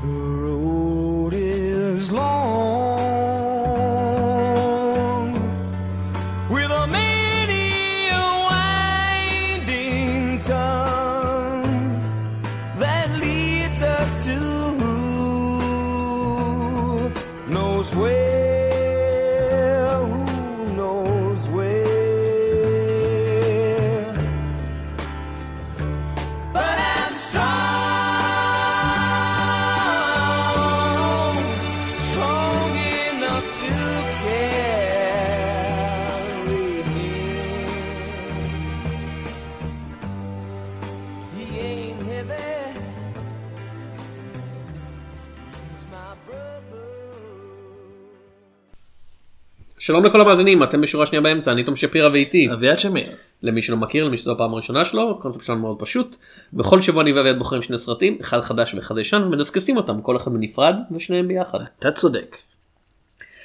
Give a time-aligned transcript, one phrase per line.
[0.00, 0.37] The
[49.88, 53.06] שלום לכל המאזינים אתם בשורה שנייה באמצע אני תום שפירא ואיתי אביעד שמיר.
[53.42, 56.16] למי שלא מכיר למי שזו הפעם הראשונה שלו הקונספט שלנו מאוד פשוט
[56.52, 60.32] בכל שבוע אני ואביעד בוחרים שני סרטים אחד חדש ואחד ישן ומדסקסים אותם כל אחד
[60.32, 61.58] בנפרד ושניהם ביחד.
[61.78, 62.36] אתה צודק.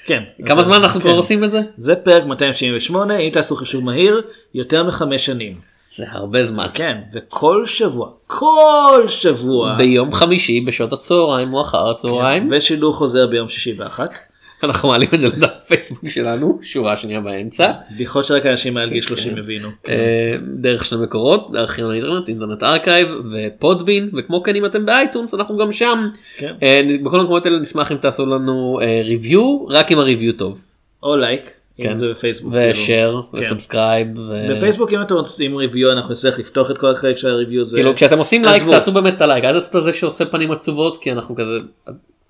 [0.06, 0.24] כן.
[0.46, 1.08] כמה זמן אנחנו כן.
[1.10, 1.62] כבר עושים את זה?
[1.78, 4.22] זה פרק 278 אם תעשו חישוב מהיר
[4.54, 5.60] יותר מחמש שנים.
[5.96, 6.68] זה הרבה זמן.
[6.74, 13.50] כן וכל שבוע כל שבוע ביום חמישי בשעות הצהריים או אחר הצהריים ושידור חוזר ביום
[13.50, 14.33] שישי באחת.
[14.64, 19.02] אנחנו מעלים את זה לדף פייסבוק שלנו שורה שנייה באמצע בדיחה שרק אנשים מעל גיל
[19.02, 19.70] 30 הבינו.
[19.88, 24.92] אה, דרך שני מקורות ארכיון האינטרנט Internet Archive ו Podbean וכמו כן אם אתם ב
[24.92, 26.54] iTunes אנחנו גם שם כן.
[26.64, 30.62] אה, בכל המקומות האלה נשמח אם תעשו לנו review רק אם ה review טוב
[31.04, 31.42] או לייק.
[31.78, 31.90] כן.
[31.92, 32.54] אם זה בפייסבוק.
[32.56, 33.38] ושאר כן.
[33.38, 34.08] ו subscribe
[34.50, 37.74] בפייסבוק אם אתם רוצים review אנחנו נצטרך לפתוח את כל החלק של ה reviews.
[37.74, 38.64] כאילו כשאתם עושים לייק.
[38.64, 41.58] תעשו באמת את הלייק אל תעשו את זה שעושה פנים עצובות כי אנחנו כזה.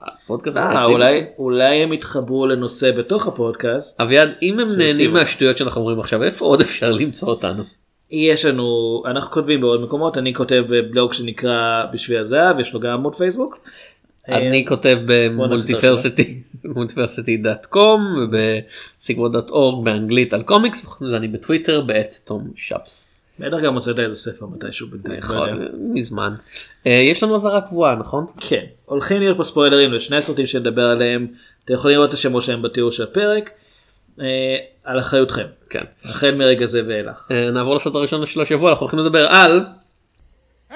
[0.04, 0.86] הפודקאסט אה.
[0.86, 4.02] אולי אולי הם יתחברו לנושא בתוך הפודקאסט.
[4.02, 5.14] אביעד אם הם נהנים.
[5.14, 7.64] מהשטויות שאנחנו אומרים עכשיו איפה עוד אפשר למצוא אותנו.
[8.12, 12.92] יש לנו אנחנו כותבים בעוד מקומות אני כותב בבלוג שנקרא בשביל הזהב יש לו גם
[12.92, 13.60] עמוד פייסבוק.
[14.30, 22.14] אני כותב במולטיברסיטי מולטיברסיטי דאט קום ובסיגוור.אורג באנגלית על קומיקס וחוץ מזה אני בטוויטר בעת
[22.26, 23.13] תום שפס.
[23.40, 25.20] בטח גם הוצאת איזה ספר מתישהו בינתיים.
[25.30, 25.46] לא.
[25.46, 26.36] נכון, מזמן.
[26.88, 28.26] אה, יש לנו אזהרה קבועה נכון?
[28.40, 31.28] כן הולכים להיות פה ספוילרים לשני הסרטים שנדבר עליהם
[31.66, 33.52] אתם יכולים לראות את השמות שלהם בתיאור של הפרק.
[34.20, 34.26] אה,
[34.84, 35.84] על אחריותכם כן.
[36.04, 37.28] החל מרגע זה ואילך.
[37.32, 39.66] אה, נעבור לסרט הראשון של השבוע אנחנו הולכים לדבר על
[40.72, 40.76] Hey!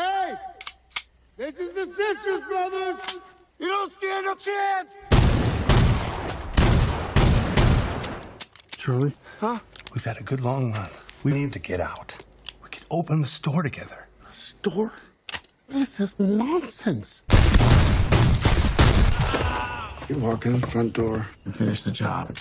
[1.38, 3.20] This is the Sisters Brothers!
[3.60, 4.92] You don't stand a chance!
[8.78, 9.14] Charlie?
[9.42, 9.60] Huh?
[9.94, 10.90] We've had a good long run.
[11.24, 12.10] We need to get out.
[12.90, 14.08] We could open the store together.
[14.34, 14.92] Store?
[15.70, 17.24] This is nonsense.
[20.08, 22.36] You walk in the front door and finish the job.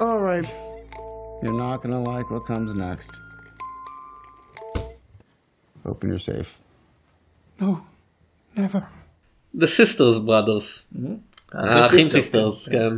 [0.00, 0.48] All right.
[1.42, 3.10] You're not gonna like what comes next.
[5.84, 6.58] Open you're safe.
[7.60, 7.84] No,
[8.56, 8.88] never.
[9.58, 10.96] The Sisters Brothers.
[11.52, 12.90] האחים סיסטרס כן.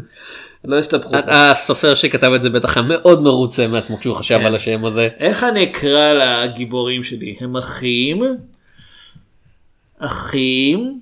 [0.65, 1.15] לא הסתבכו.
[1.27, 4.45] הסופר שכתב את זה בטח היה מאוד מרוצה מעצמו כשהוא חשב כן.
[4.47, 5.09] על השם הזה.
[5.19, 7.37] איך אני אקרא לגיבורים שלי?
[7.41, 8.23] הם אחים,
[9.99, 11.01] אחים,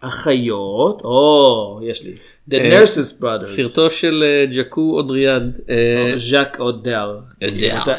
[0.00, 2.12] אחיות, או, יש לי,
[2.50, 5.60] The אה, Nurses Brothers, סרטו של אה, ג'קו אודריאד.
[5.70, 7.18] אה, ז'אק אודיאר.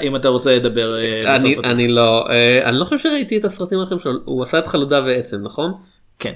[0.02, 4.00] אם אתה- רוצה לדבר אה, אני לא אה, אני לא חושב שראיתי את הסרטים האחרים
[4.00, 5.74] שלו הוא עשה את חלודה ועצם נכון?
[6.22, 6.34] כן.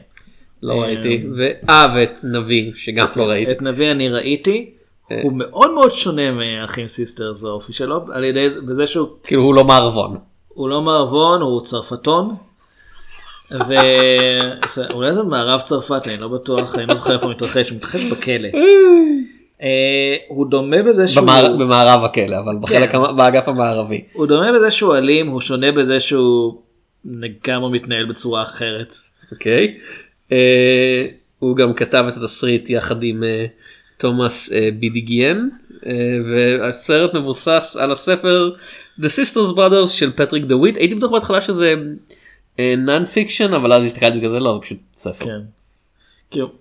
[0.64, 1.24] לא אה, ראיתי.
[1.70, 3.52] אה ואת נביא שגם לא ראיתי.
[3.52, 4.70] את נביא אני ראיתי,
[5.12, 5.20] אה.
[5.24, 9.56] הוא מאוד מאוד שונה מאחים סיסטרס באופי שלו, על ידי זה- בזה שהוא כאילו הוא
[9.56, 10.18] לא מערבון.
[10.48, 12.36] הוא לא מערבון, הוא צרפתון.
[13.52, 18.04] ואולי זה מערב צרפת, אני לא בטוח, אני לא זוכר איפה הוא מתרחש, הוא מתרחש
[18.04, 18.48] בכלא.
[19.62, 19.68] אה,
[20.28, 24.04] הוא דומה בזה שהוא, במער- במערב הכלא אבל בחלק המ- באגף המערבי.
[24.14, 26.62] הוא דומה בזה שהוא אלים, הוא שונה בזה שהוא
[27.06, 28.96] לגמרי מתנהל בצורה אחרת.
[29.32, 29.78] אוקיי.
[30.32, 31.06] אה,
[31.40, 33.46] הוא גם כתב את התסריט יחד עם אה,
[33.98, 35.48] תומאס אה, בידגיין
[36.30, 38.52] והסרט מבוסס על הספר
[39.00, 41.74] The Sisters Brothers של פטריק דה וויט הייתי בטוח בהתחלה שזה
[42.78, 45.26] non-fiction אבל אז הסתכלתי כזה לא זה פשוט ספר.
[45.26, 45.40] כן.
[46.32, 46.52] כאילו,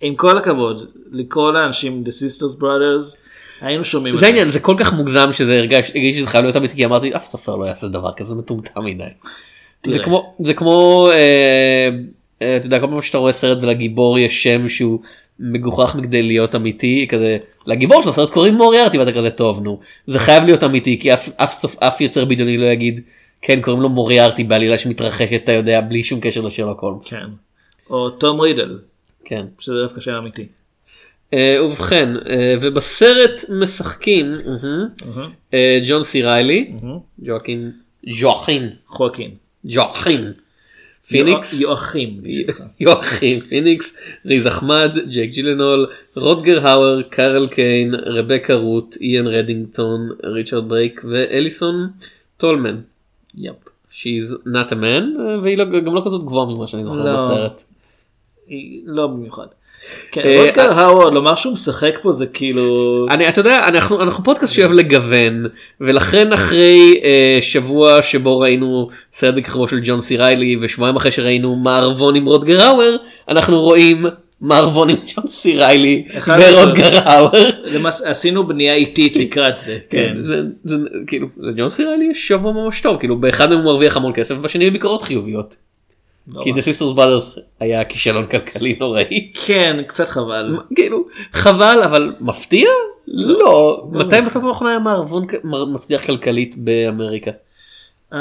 [0.00, 3.18] עם כל הכבוד, לקרוא לאנשים The Sisters Brothers,
[3.60, 6.84] היינו שומעים זה העניין זה כל כך מוגזם שזה הרגש שזה חייב להיות אמיתי כי
[6.84, 9.04] אמרתי אף סופר לא יעשה דבר כזה מטומטם מדי.
[9.86, 9.98] זה.
[9.98, 11.88] כמו זה כמו אה,
[12.42, 15.00] אה, אתה יודע כל פעם שאתה רואה סרט ולגיבור יש שם שהוא
[15.40, 20.18] מגוחך מכדי להיות אמיתי כזה לגיבור של הסרט קוראים מוריארטי ואתה כזה טוב נו זה
[20.18, 23.00] חייב להיות אמיתי כי אף אף סוף אף יוצר בדיוני לא יגיד
[23.42, 27.10] כן קוראים לו מוריארטי בעלילה שמתרחשת אתה יודע בלי שום קשר לשרלוק הולמס.
[27.10, 27.26] כן.
[27.90, 28.78] או תום רידל,
[29.24, 29.46] כן.
[29.58, 30.46] שזה דווקא שם אמיתי.
[31.34, 34.34] אה, ובכן, אה, ובסרט משחקים
[35.86, 36.72] ג'ון סי ריילי,
[37.22, 37.72] ג'ואקין,
[38.06, 39.30] ג'ואקין, חוקין.
[39.66, 40.32] ג'ואקין,
[41.08, 42.20] פיניקס, יואכים.
[42.80, 43.96] יואכים פיניקס,
[44.26, 45.86] ריז אחמד, ג'ייק ג'ילנול,
[46.16, 51.88] רוטגר האואר, קרול קיין, רבקה רוט, איאן רדינגטון, ריצ'רד ברייק ואליסון
[52.36, 52.80] טולמן.
[53.34, 53.54] יפ.
[53.90, 57.14] She's not a man והיא לא, גם לא כזאת גבוהה ממה שאני זוכר לא.
[57.14, 57.62] בסרט.
[58.46, 59.46] היא לא במיוחד.
[60.12, 63.06] כן, אה, רוטגר האוורד, לומר שהוא משחק פה זה כאילו...
[63.10, 65.46] אני אתה יודע אנחנו אנחנו פודקאסט שאוהב לגוון
[65.80, 71.56] ולכן אחרי אה, שבוע שבו ראינו סרט בכיכבו של ג'ון סי ריילי ושבועיים אחרי שראינו
[71.56, 72.96] מערבון עם רוטגר האואר
[73.28, 74.06] אנחנו רואים
[74.40, 76.04] מערבון עם ג'ון סי ריילי
[77.04, 77.50] האואר.
[77.64, 79.78] למעש- עשינו בנייה איטית לקראת זה.
[79.90, 80.16] כן.
[80.64, 80.76] זה,
[81.06, 84.34] כאילו לג'ון סי ריילי יש שבוע ממש טוב כאילו באחד מהם הוא מרוויח המון כסף
[84.38, 85.56] ובשני בביקורות חיוביות.
[86.28, 89.32] לא כי The Sisters Brothers היה כישלון כלכלי נוראי.
[89.46, 90.58] כן, קצת חבל.
[90.74, 92.68] כאילו חבל אבל מפתיע?
[93.08, 93.86] לא.
[93.92, 97.30] מתי בפעם האחרונה היה מערבון מצליח כלכלית באמריקה?
[98.12, 98.18] אמ,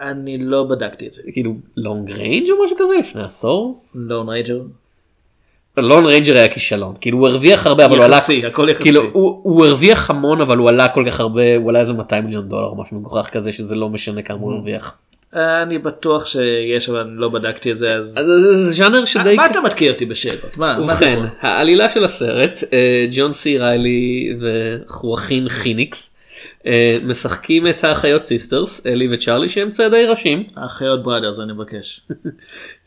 [0.00, 1.22] אני לא בדקתי את זה.
[1.32, 3.80] כאילו Lone Ranger או משהו כזה לפני עשור?
[3.94, 4.60] Lone Ranger.
[5.76, 8.82] Lone Ranger היה כישלון כאילו הוא הרוויח הרבה אבל הוא עלה יחסי, הכל יחסי.
[8.84, 12.24] כאילו הוא, הוא הרוויח המון אבל הוא עלה כל כך הרבה הוא עלה איזה 200
[12.24, 14.96] מיליון דולר משהו מגוחך כזה שזה לא משנה כמה הוא הרוויח.
[15.36, 18.04] אני בטוח שיש אבל אני לא בדקתי את זה אז.
[18.64, 20.56] זה ז'אנר שדי מה אתה מתקיע אותי בשאלות?
[20.56, 21.20] מה ובכן?
[21.40, 26.14] העלילה של הסרט אה, ג'ון סי ריילי וחואכין חיניקס
[26.66, 32.00] אה, משחקים את האחיות סיסטרס אלי וצ'ארלי שהם ציידי ראשים האחיות Brothers אני מבקש.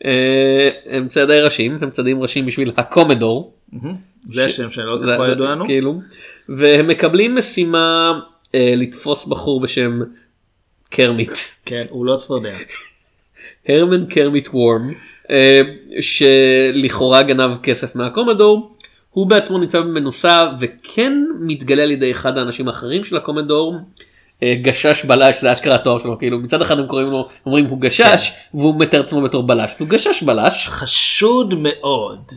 [0.04, 3.54] אה, הם צעדי ראשים הם צעדים ראשים בשביל הקומדור
[4.30, 5.64] זה השם ככל זה- ידוע לנו.
[5.66, 6.00] כאילו
[6.48, 8.20] והם מקבלים משימה
[8.54, 10.00] אה, לתפוס בחור בשם
[10.90, 11.30] קרמיט
[11.64, 12.56] כן, הוא לא צפרדע.
[13.68, 14.88] הרמן קרמיט וורם
[15.30, 15.60] אה,
[16.00, 18.76] שלכאורה גנב כסף מהקומדור
[19.10, 23.74] הוא בעצמו נמצא במנוסה וכן מתגלה על ידי אחד האנשים האחרים של הקומדור.
[24.42, 27.80] אה, גשש בלש זה אשכרה התואר שלו כאילו מצד אחד הם קוראים לו אומרים הוא
[27.80, 32.32] גשש והוא מתאר עצמו בתור בלש הוא גשש בלש חשוד מאוד.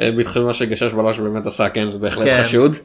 [0.00, 2.42] אה, בהתחשב במה שגשש בלש באמת עשה כן זה בהחלט כן.
[2.44, 2.76] חשוד.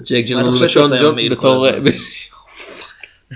[0.00, 1.66] ג'ייק כל בתור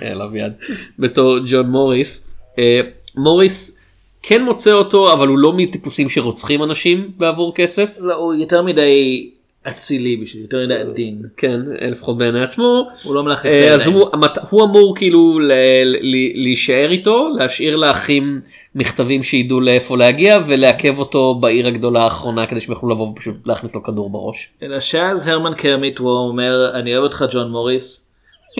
[0.03, 0.53] אה, יד.
[0.99, 2.81] בתור ג'ון מוריס אה,
[3.17, 3.79] מוריס
[4.23, 9.31] כן מוצא אותו אבל הוא לא מטיפוסים שרוצחים אנשים בעבור כסף לא, הוא יותר מדי
[9.69, 11.23] אצילי בשביל, יותר מדי עדין.
[11.37, 13.97] כן לפחות בעיני עצמו הוא לא את אה, אז הידיים.
[13.97, 15.53] הוא, המת- הוא אמור כאילו ל-
[15.85, 18.41] ל- להישאר איתו להשאיר לאחים
[18.75, 23.75] מכתבים שידעו לאיפה להגיע ולעכב אותו בעיר הגדולה האחרונה כדי שהם יוכלו לבוא ופשוט להכניס
[23.75, 24.49] לו כדור בראש.
[24.63, 28.08] אלא שאז הרמן קרמיט הוא אומר אני אוהב אותך ג'ון מוריס.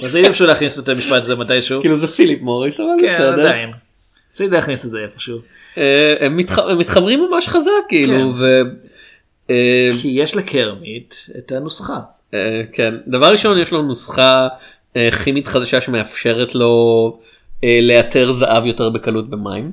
[0.03, 1.81] רציתי פשוט להכניס את המשפט הזה מתישהו.
[1.81, 3.41] כאילו זה פיליפ מוריס אבל כן, בסדר.
[3.41, 3.71] עדיין.
[4.33, 5.39] רציתי להכניס את זה איפשהו.
[5.79, 8.45] אה, הם מתח- הם מתחברים ממש חזק כאילו כן.
[9.51, 11.99] אה, כי יש לקרמיט את הנוסחה.
[12.35, 14.49] אה, כן דבר ראשון יש לו נוסחה
[15.25, 17.19] כימית חדשה שמאפשרת לו
[17.83, 19.71] לאתר זהב יותר בקלות במים.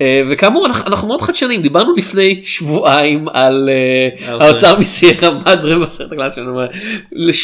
[0.00, 4.44] אה, וכאמור אנחנו, אנחנו מאוד חדשנים דיברנו לפני שבועיים על אה, האוצר.
[4.46, 6.60] האוצר מסיירה מדרה בסרט הקלאס שלנו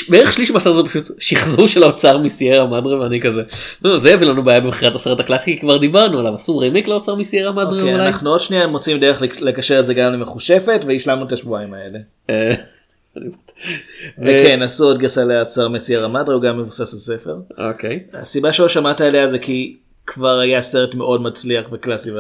[0.09, 3.43] בערך שליש מהסרט זה פשוט שחזור של האוצר מסיירה מדרה ואני כזה
[3.85, 7.15] "לא, זה הביא לנו בעיה במכירת הסרט הקלאסי כי כבר דיברנו עליו אסור רימיק לאוצר
[7.15, 8.07] מסיירה מדרה אוקיי, אולי.
[8.07, 11.99] אנחנו עוד שנייה מוצאים דרך לק- לקשר את זה גם למחושפת והשלמנו את השבועיים האלה.
[12.31, 12.55] אה,
[14.19, 17.37] וכן עשו עוד גרסה לאוצר מסיירה מדרה הוא גם מבוסס על ספר.
[17.59, 18.01] אוקיי.
[18.15, 22.11] הסיבה שלא שמעת עליה זה כי כבר היה סרט מאוד מצליח וקלאסי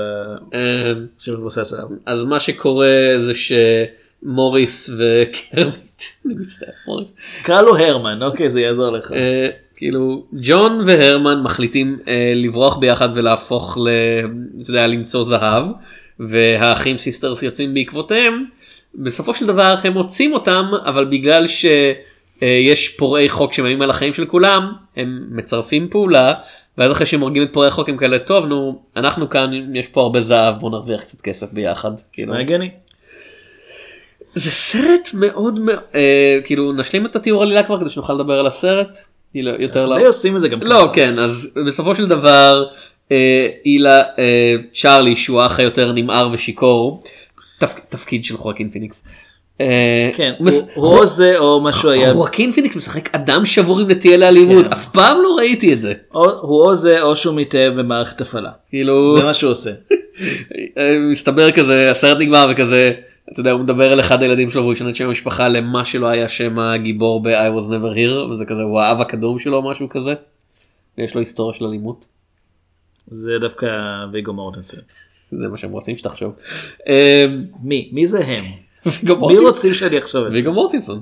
[0.55, 1.89] אה, שמבוסס עליו.
[2.07, 8.91] אז מה שקורה זה שמוריס וקרמיט, אני מצטער, מוריס, קרא לו הרמן אוקיי זה יעזור
[8.91, 9.13] לך.
[9.13, 13.89] אה, כאילו ג'ון והרמן מחליטים אה, לברוח ביחד ולהפוך ל...
[14.63, 15.65] אתה יודע, למצוא זהב
[16.21, 18.45] והאחים סיסטרס יוצאים בעקבותיהם.
[18.95, 24.27] בסופו של דבר הם מוצאים אותם אבל בגלל שיש פורעי חוק שמאיימים על החיים של
[24.27, 26.35] כולם הם משתפים פעולה
[26.79, 30.01] ואז אחרי שהם הורגים את פורעי החוק הם כאלה טוב נו אנחנו כאן יש פה
[30.01, 31.91] הרבה זהב בוא נרוויח קצת כסף ביחד.
[32.13, 32.33] כאילו.
[32.33, 32.71] מה הגיוני?
[34.35, 38.47] זה סרט מאוד מאוד אה, כאילו נשלים את התיאור עלילה כבר כדי שנוכל לדבר על
[38.47, 38.97] הסרט.
[39.33, 40.09] כאילו, יותר לא.
[40.09, 42.65] עושים את זה גם לא כן אז בסופו של דבר
[43.13, 47.03] אה, אלי אה, צ'ארלי שהוא האח היותר נמהר ושיכור
[47.59, 49.09] תפ, תפקיד של חואקין פיניקס.
[49.61, 50.33] אה, כן
[50.77, 54.73] או זה או משהו היה חואקין פיניקס משחק אדם שבור עם נטייה לאלימות כן.
[54.73, 58.51] אף פעם לא ראיתי את זה הוא או זה או שהוא מתאהב במערכת הפעלה.
[58.71, 59.71] כאילו זה מה שהוא עושה.
[60.79, 62.93] אה, מסתבר כזה הסרט נגמר וכזה
[63.33, 66.07] אתה יודע הוא מדבר אל אחד הילדים שלו והוא ישנה את שם המשפחה למה שלא
[66.07, 69.89] היה שם הגיבור ב-I was never here וזה כזה הוא האב הקדום שלו או משהו
[69.89, 70.15] כזה.
[70.99, 72.05] ויש לו היסטוריה של אלימות.
[73.07, 73.67] זה דווקא
[74.13, 74.81] ויגו מורטנסון.
[75.31, 76.33] זה מה שהם רוצים שתחשוב.
[77.63, 77.91] מי?
[77.93, 78.45] מי זה הם?
[78.87, 79.39] מי.
[79.39, 80.37] רוצים שאני אחשוב את זה?
[80.37, 81.01] ויגו מורטנסון.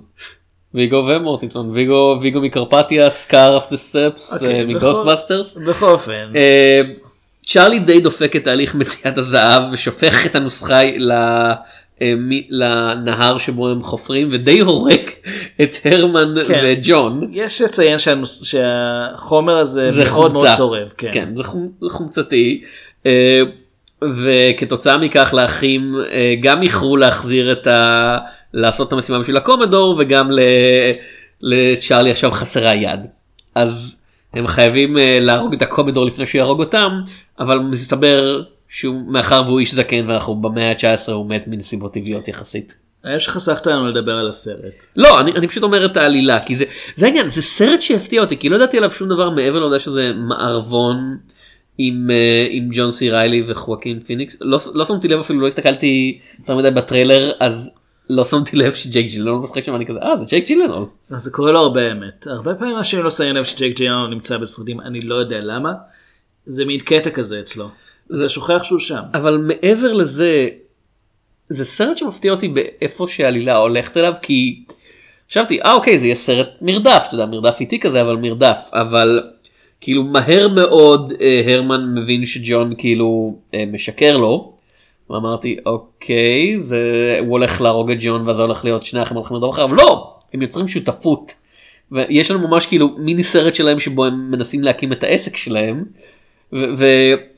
[0.75, 1.71] ויגו ומורטנסון.
[1.71, 5.57] ויגו ויגו מקרפטיה, scourge of the steppes, אוקיי, מ Ghostbusters.
[5.57, 6.33] בכל אופן.
[6.37, 6.81] אה,
[7.47, 10.81] צ'ארלי די דופק את תהליך מציאת הזהב ושופך את הנוסחה.
[10.83, 11.55] אה,
[12.51, 15.01] לנהר שבו הם חופרים ודי הורג
[15.63, 16.61] את הרמן כן.
[16.65, 17.31] וג'ון.
[17.33, 20.57] יש לציין שהנוס- שהחומר הזה זה מאוד מאוד חומצה.
[20.57, 20.89] צורב.
[20.97, 21.11] כן.
[21.13, 21.43] כן, זה
[21.91, 22.63] חומצתי.
[24.02, 28.19] אה, וכתוצאה מכך לאחים אה, גם איחרו להחזיר את ה...
[28.54, 30.40] לעשות את המשימה בשביל הקומדור וגם ל...
[31.40, 33.00] לצ'ארלי עכשיו חסרה יד.
[33.54, 33.97] אז
[34.35, 37.00] הם חייבים אה, להרוג את הקומדור לפני שהוא יהרוג אותם,
[37.40, 42.75] אבל מסתבר שהוא מאחר והוא איש זקן ואנחנו במאה ה-19 הוא מת מנסיבות טבעיות יחסית.
[43.16, 44.85] יש שחסכת לנו לדבר על הסרט.
[44.97, 46.64] לא, אני, אני פשוט אומר את העלילה, כי זה,
[46.95, 50.11] זה העניין, זה סרט שהפתיע אותי, כי לא ידעתי עליו שום דבר מעבר לעובדה שזה
[50.14, 51.16] מערבון
[51.79, 54.37] עם, אה, עם ג'ון סי ריילי וחואקין פיניקס.
[54.41, 57.71] לא, לא שמתי לב אפילו, לא הסתכלתי יותר מדי בטריילר, אז
[58.11, 60.85] לא שמתי לב שג'ייק ג'ילנול משחק שם, אני כזה, אה, זה ג'ייק ג'ילנול.
[61.11, 62.27] אז זה קורה לו הרבה אמת.
[62.27, 65.73] הרבה פעמים אנשים לא שמים לב שג'ייק ג'ילנול נמצא בסרטים, אני לא יודע למה.
[66.47, 67.69] זה מין קטע כזה אצלו.
[68.07, 69.03] אתה שוכח שהוא שם.
[69.15, 70.49] אבל מעבר לזה,
[71.49, 74.65] זה סרט שמפתיע אותי באיפה שהעלילה הולכת אליו, כי
[75.31, 79.23] חשבתי, אה אוקיי, זה יהיה סרט מרדף, אתה יודע, מרדף איטי כזה, אבל מרדף, אבל
[79.81, 84.53] כאילו מהר מאוד אה, הרמן מבין שג'ון כאילו אה, משקר לו.
[85.11, 89.51] ואמרתי, אוקיי, זה, הוא הולך להרוג את ג'ון ואז הולך להיות שני אחים הולכים לדור
[89.51, 91.35] אחר, אבל לא, הם יוצרים שותפות.
[91.93, 95.85] ויש לנו ממש כאילו מיני סרט שלהם שבו הם מנסים להקים את העסק שלהם.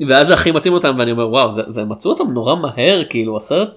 [0.09, 3.69] ואז האחים מוצאים אותם ואני אומר וואו זה, זה מצאו אותם נורא מהר כאילו הסרט.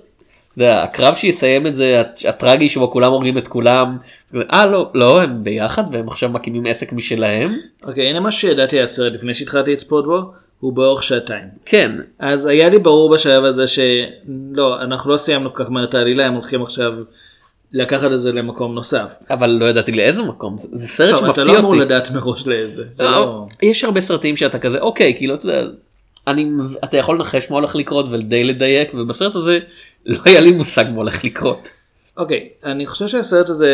[0.56, 3.98] אתה יודע, הקרב שיסיים את זה הט- הטרגי שבו כולם הורגים את כולם.
[4.54, 7.54] אה לא לא הם ביחד והם עכשיו מקימים עסק משלהם.
[7.84, 10.20] אוקיי, הנה מה שידעתי הסרט לפני שהתחלתי לצפות בו,
[10.60, 11.44] הוא באורך שעתיים.
[11.66, 15.94] כן אז היה לי ברור בשלב הזה שלא, אנחנו לא סיימנו כל כך מהר את
[15.94, 16.92] העלילה, הם הולכים עכשיו
[17.74, 19.16] לקחת את זה למקום נוסף.
[19.30, 21.82] אבל לא ידעתי לאיזה מקום זה, זה סרט טוב, אתה שמפתיע לא אמור אותי.
[21.86, 22.84] לדעת מראש לאיזה.
[22.90, 23.46] זה לא.
[23.62, 25.68] יש הרבה סרטים שאתה כזה אוקיי כאילו אתה יודע.
[26.28, 26.50] אני,
[26.84, 29.60] אתה יכול לנחש מה הולך לקרות ודי לדייק ובסרט הזה
[30.06, 31.72] לא היה לי מושג מה הולך לקרות.
[32.18, 33.72] אוקיי, אני חושב שהסרט הזה,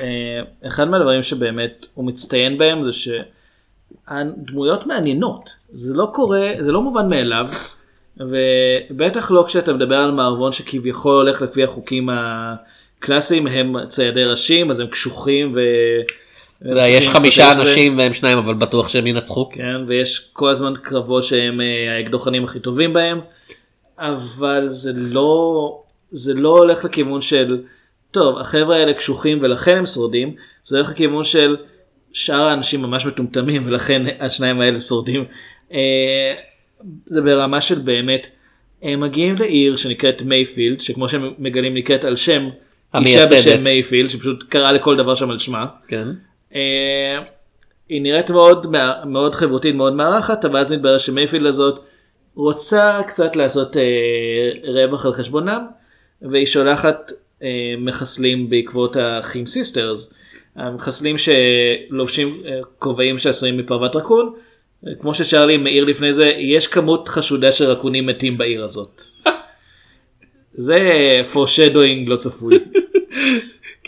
[0.00, 2.90] אה, אחד מהדברים שבאמת הוא מצטיין בהם זה
[4.08, 5.50] שהדמויות מעניינות.
[5.72, 7.48] זה לא קורה, זה לא מובן מאליו,
[8.16, 14.80] ובטח לא כשאתה מדבר על מערבון שכביכול הולך לפי החוקים הקלאסיים, הם ציידי ראשים, אז
[14.80, 15.60] הם קשוחים ו...
[16.64, 17.52] יש חמישה.
[17.52, 19.50] אנשים והם שניים אבל בטוח שהם ינצחו.
[19.50, 23.20] כן, ויש כל הזמן קרבות שהם אה, האקדוחנים הכי טובים בהם,
[24.00, 27.62] אבל זה לא, זה לא הולך לכיוון של,
[28.10, 31.56] טוב, החבר'ה האלה קשוחים ולכן הם שורדים, זה הולך לכיוון של
[32.12, 35.24] שאר האנשים ממש מטומטמים ולכן השניים האלה שורדים.
[35.72, 36.34] אה,
[37.06, 38.26] זה ברמה של באמת,
[38.82, 42.48] הם מגיעים לעיר שנקראת מייפילד, שכמו שהם מגלים נקראת על שם
[42.94, 43.26] אישה.
[43.30, 45.66] בשם מייפילד, שפשוט קראה לכל דבר שם על שמה.
[45.88, 46.08] כן.
[46.54, 47.22] אה,
[47.88, 48.66] היא נראית מאוד
[49.06, 51.80] מאוד חברותית מאוד מארחת אבל אז מתברר שמייפילד הזאת
[52.34, 53.82] רוצה קצת לעשות אה,
[54.62, 55.66] רווח על חשבונם
[56.22, 60.14] והיא שולחת אה, מחסלים בעקבות האחים סיסטרס.
[60.56, 64.34] המחסלים שלובשים אה, כובעים שעשויים מפרוות רקון.
[64.86, 69.02] אה, כמו שצ'רלי מעיר לפני זה יש כמות חשודה של רקונים מתים בעיר הזאת.
[70.54, 70.78] זה
[71.34, 72.58] foreshadowing לא צפוי.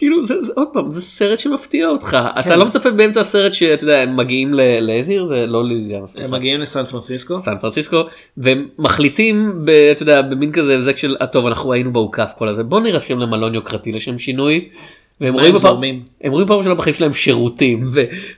[0.02, 2.40] כאילו זה, זה עוד פעם זה סרט שמפתיע אותך כן.
[2.40, 6.28] אתה לא מצפה באמצע הסרט שאתה יודע הם מגיעים לאיזה עיר זה לא לואיזיאנה סליחה.
[6.28, 7.36] הם מגיעים לסן פרנסיסקו.
[7.36, 8.02] סן פרנסיסקו
[8.36, 12.48] והם מחליטים ב, אתה יודע, במין כזה הבזק של "אה, טוב אנחנו היינו באוכף כל
[12.48, 14.68] הזה בוא נירשם למלון יוקרתי לשם שינוי.
[15.20, 15.80] והם רואים, בפעם.
[16.22, 17.84] הם רואים פעם ראשונה בחיים שלהם שירותים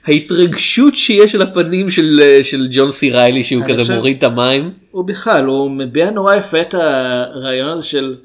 [0.07, 4.71] וההתרגשות שיש על הפנים של, של ג'ון סי ריילי שהוא כזה חושב- מוריד את המים.
[4.91, 8.15] הוא בכלל, הוא מביע נורא יפה את הרעיון הזה של,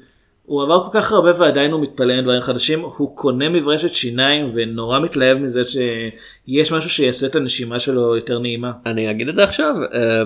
[0.45, 4.51] הוא עבר כל כך הרבה ועדיין הוא מתפלא על דברים חדשים, הוא קונה מברשת שיניים
[4.55, 8.71] ונורא מתלהב מזה שיש משהו שיעשה את הנשימה שלו יותר נעימה.
[8.85, 10.21] אני אגיד את זה עכשיו אה,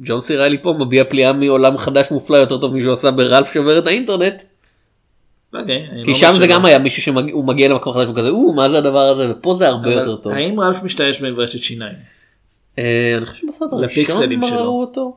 [0.00, 3.78] ג'ון סי ריילי פה מביע פליאה מעולם חדש מופלא יותר טוב משהוא עשה ברלף שובר
[3.78, 4.42] את האינטרנט.
[5.54, 6.46] אוקיי, אני כי לא שם זה.
[6.46, 9.68] גם היה מישהו שהוא מגיע למקום חדש וכזה או מה זה הדבר הזה ופה זה
[9.68, 10.32] הרבה יותר טוב.
[10.32, 11.94] האם רלף משתמש במברשת שיניים?
[12.78, 14.62] אה, אני חושב שבסרט הראשון לפיקסלים שלו.
[14.62, 15.16] ראו אותו.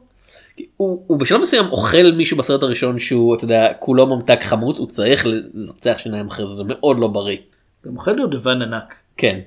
[0.78, 4.88] הוא, הוא בשלב מסוים אוכל מישהו בסרט הראשון שהוא אתה יודע כולו ממתק חמוץ הוא
[4.88, 7.38] צריך לזרצח שיניים אחרי זה זה מאוד לא בריא.
[7.86, 9.40] גם אוכל דובדבן ענק, כן.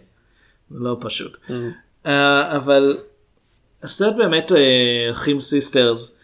[0.71, 1.39] לא פשוט.
[2.07, 2.97] אה, אבל
[3.83, 4.57] הסרט באמת אה,
[5.13, 6.17] אחים סיסטרס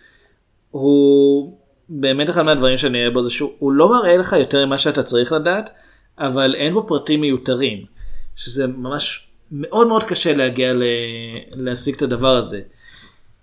[0.70, 1.58] הוא
[1.88, 5.32] באמת אחד מהדברים שאני אוהב בו זה שהוא לא מראה לך יותר ממה שאתה צריך
[5.32, 5.70] לדעת
[6.18, 7.84] אבל אין בו פרטים מיותרים
[8.36, 10.82] שזה ממש מאוד מאוד קשה להגיע ל...
[11.56, 12.60] להשיג את הדבר הזה.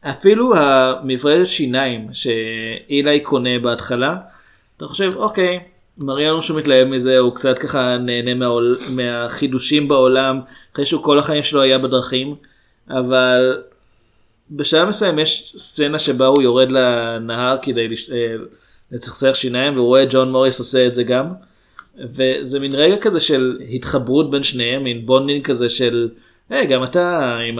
[0.01, 4.17] אפילו המברשת שיניים שאילי קונה בהתחלה
[4.77, 5.59] אתה חושב אוקיי
[6.03, 10.39] מראה לנו שהוא מתלהב מזה, הוא קצת ככה נהנה מהעול, מהחידושים בעולם,
[10.73, 12.35] אחרי שהוא כל החיים שלו היה בדרכים,
[12.89, 13.61] אבל
[14.51, 18.35] בשלב מסוים יש סצנה שבה הוא יורד לנהר כדי לש- אה,
[18.91, 21.25] לצחצח שיניים, והוא רואה את ג'ון מוריס עושה את זה גם,
[21.97, 26.09] וזה מין רגע כזה של התחברות בין שניהם, מין bonding כזה של,
[26.49, 27.59] היי, גם אתה עם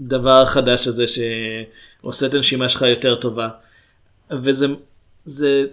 [0.00, 3.48] הדבר החדש הזה שעושה את הנשימה שלך יותר טובה.
[4.30, 4.66] וזה
[5.24, 5.64] זה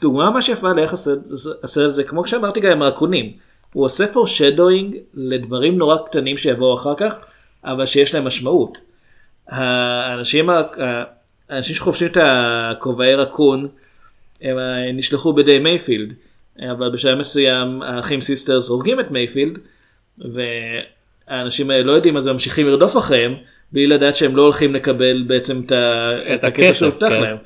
[0.00, 0.92] דוגמה ממש יפה לאיך
[1.62, 3.32] הסרט הזה, כמו שאמרתי גם עם הרקונים,
[3.72, 7.18] הוא עושה foreshadowing לדברים נורא קטנים שיבואו אחר כך,
[7.64, 8.78] אבל שיש להם משמעות.
[9.48, 10.50] האנשים,
[11.48, 13.68] האנשים שחובשים את הכובעי רקון,
[14.42, 16.14] הם אה, נשלחו בידי מייפילד,
[16.72, 19.58] אבל בשלב מסוים האחים סיסטרס הורגים את מייפילד,
[20.18, 23.34] והאנשים האלה לא יודעים אז הם ממשיכים לרדוף אחריהם,
[23.72, 25.72] בלי לדעת שהם לא הולכים לקבל בעצם את.
[26.34, 27.22] את הכסף שהובטח כן.
[27.22, 27.36] להם.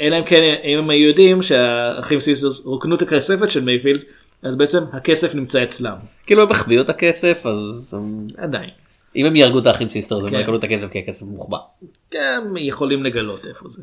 [0.00, 4.00] אלא אם כן אם הם היו יודעים שהאחים סיסטרס רוקנו את הכספת של מייפילד,
[4.42, 5.96] אז בעצם הכסף נמצא אצלם.
[6.26, 8.70] כאילו הם החביאו את הכסף אז הם- עדיין.
[9.16, 10.40] אם הם יהרגו את האחים סיסטר אז הם כן.
[10.40, 11.56] יקבלו את הכסף כי הכסף מוחבא.
[12.14, 13.82] גם יכולים לגלות איפה זה.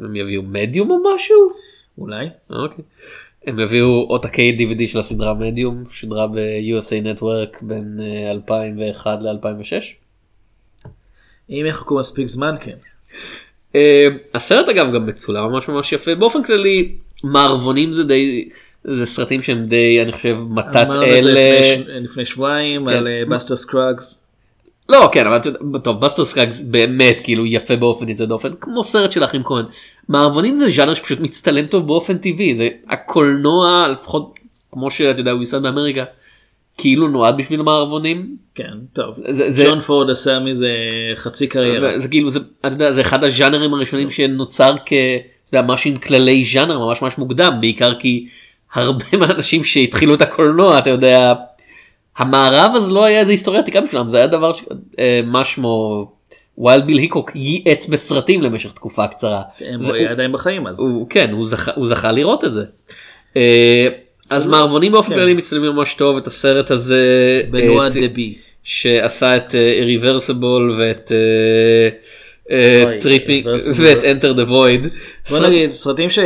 [0.00, 1.36] הם יביאו מדיום או משהו?
[1.98, 2.26] אולי.
[2.50, 2.84] אוקיי.
[3.46, 9.84] הם יביאו עותקי DVD של הסדרה מדיום שודרה ב-USA Network בין אה, 2001 ל-2006.
[11.50, 12.76] אם יחכו מספיק זמן כן.
[13.74, 16.92] אה, הסרט אגב גם מצולם ממש ממש יפה באופן כללי
[17.24, 18.48] מערבונים זה די
[18.84, 21.30] זה סרטים שהם די אני חושב מתת אמרנו את זה.
[21.32, 22.94] לפני ש- לפני שבועיים כן.
[22.94, 24.24] על בסטר סקראגס.
[24.88, 25.38] לא כן אבל
[25.84, 29.64] טוב בסטר סקאגס באמת כאילו יפה באופן יוצא דופן כמו סרט של האחים כהן.
[30.08, 34.38] מערבונים זה ז'אנר שפשוט מצטלם טוב באופן טבעי זה הקולנוע לפחות
[34.72, 36.04] כמו שאתה יודע הוא יסד באמריקה
[36.78, 38.36] כאילו נועד בשביל מערבונים.
[38.54, 39.14] כן טוב.
[39.30, 40.70] זה- זה- ג'ון פורד עשה מזה
[41.14, 41.98] חצי קריירה.
[41.98, 44.92] זה כאילו זה, אתה יודע, זה אחד הז'אנרים הראשונים שנוצר כ...
[45.50, 48.26] אתה יודע, משהו עם כללי ז'אנר ממש ממש מוקדם בעיקר כי
[48.74, 51.34] הרבה מהאנשים שהתחילו את הקולנוע אתה יודע
[52.18, 54.62] המערב אז לא היה איזה היסטוריה עתיקה בשבילם זה היה דבר ש...
[54.98, 56.06] אה, מה שמו
[56.58, 59.42] ווילד ביל היקוק ייעץ בסרטים למשך תקופה קצרה.
[59.60, 60.78] הם זה- הוא עדיין בחיים אז.
[60.80, 62.64] הוא כן הוא זכה הוא זכה לראות את זה.
[64.32, 65.14] אה, אז מערבונים באופן כן.
[65.14, 67.02] כללי מצטלמים ממש טוב את הסרט הזה.
[67.50, 68.34] בנואה אה, דבי.
[68.64, 71.88] שעשה את Irreversible ואת אה,
[72.56, 73.74] אה, אוי, טריפינג Irreversible.
[73.82, 74.88] ואת enter the void.
[75.30, 76.18] בוא נגיד סרטים ש...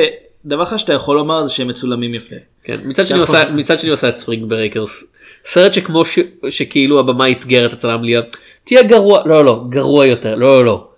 [0.45, 2.37] דבר אחד שאתה יכול לומר זה שהם מצולמים יפה.
[2.65, 3.23] כן, מצד שני.
[3.23, 5.05] עשה- מצד שני את Spring Breakers.
[5.45, 10.35] סרט שכמו ש- שכאילו הבמאי אתגר את הצלם להיות תהיה גרוע לא לא גרוע יותר
[10.35, 10.89] לא לא לא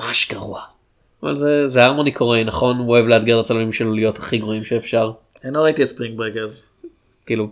[0.00, 0.60] ממש גרוע.
[1.22, 4.64] אבל זה זה הרמוני קורין נכון הוא אוהב לאתגר את הצלמים שלו להיות הכי גרועים
[4.64, 5.10] שאפשר
[5.44, 6.68] אני לא ראיתי את Spring Breakers.
[7.26, 7.48] כאילו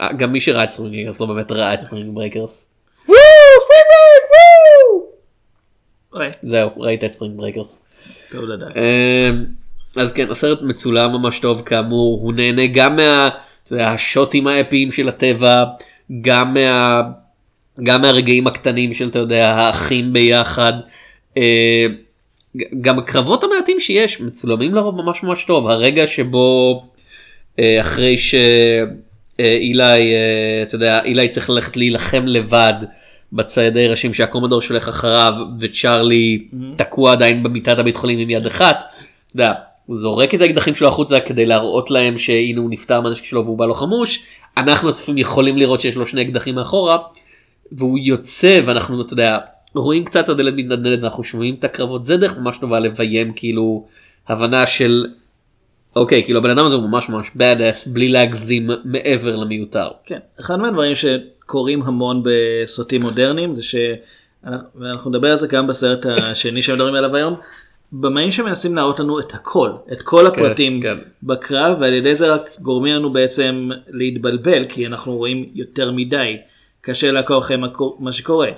[0.00, 2.74] אה, גם מי שראה את Spring Breakers לא באמת ראה את Spring Breakers.
[6.12, 7.82] אוי, זהו ראית את Spring Breakers.
[8.30, 8.76] טוב לדעת.
[8.76, 9.44] אמ,
[9.96, 13.28] אז כן הסרט מצולם ממש טוב כאמור הוא נהנה גם מה
[13.64, 15.64] אתה יודע, השוטים האפיים של הטבע
[16.20, 17.02] גם מה
[17.82, 20.72] גם מהרגעים הקטנים של אתה יודע האחים ביחד.
[22.56, 26.82] ג- גם הקרבות המעטים שיש מצולמים לרוב ממש ממש טוב הרגע שבו
[27.60, 30.12] אחרי שאילי
[30.62, 32.74] אתה יודע אילי צריך ללכת להילחם לבד
[33.32, 38.78] בציידי ראשים שהקומדור שולח אחריו וצ'ארלי תקוע עדיין במיטת הבית חולים עם יד אחת.
[38.78, 39.52] אתה יודע,
[39.86, 43.58] הוא זורק את האקדחים שלו החוצה כדי להראות להם שהנה הוא נפטר מהנשק שלו והוא
[43.58, 44.24] בא לו חמוש.
[44.56, 46.98] אנחנו הצופים יכולים לראות שיש לו שני אקדחים מאחורה
[47.72, 49.38] והוא יוצא ואנחנו אתה יודע
[49.74, 52.04] רואים קצת הדלת מתנדנדת ואנחנו שומעים את הקרבות.
[52.04, 53.86] זה דרך ממש טובה לביים כאילו
[54.28, 55.06] הבנה של
[55.96, 59.88] אוקיי כאילו הבן אדם הזה הוא ממש ממש bad ass בלי להגזים מעבר למיותר.
[60.04, 66.62] כן, אחד מהדברים שקורים המון בסרטים מודרניים זה שאנחנו נדבר על זה גם בסרט השני
[66.62, 67.34] שמדברים עליו היום.
[67.92, 70.98] במאים שמנסים להראות לנו את הכל, את כל הפרטים כן.
[71.22, 76.36] בקרב ועל ידי זה רק גורמים לנו בעצם להתבלבל כי אנחנו רואים יותר מדי.
[76.80, 77.56] קשה לעקוב אחרי
[77.98, 78.48] מה שקורה.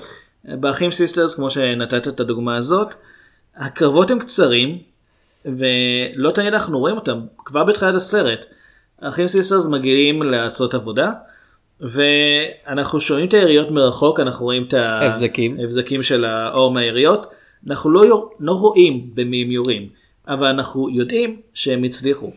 [0.44, 2.94] באחים סיסטרס כמו שנתת את הדוגמה הזאת,
[3.56, 4.78] הקרבות הם קצרים
[5.44, 8.46] ולא תמיד אנחנו רואים אותם כבר בתחילת הסרט.
[9.02, 11.10] האחים סיסטרס מגיעים לעשות עבודה
[11.80, 15.60] ואנחנו שומעים את היריות מרחוק אנחנו רואים את הבזקים.
[15.60, 17.26] ההבזקים של האור מהיריות
[17.68, 18.30] אנחנו לא.
[18.40, 19.88] לא רואים במי הם יורים
[20.28, 22.30] אבל אנחנו יודעים שהם הצליחו.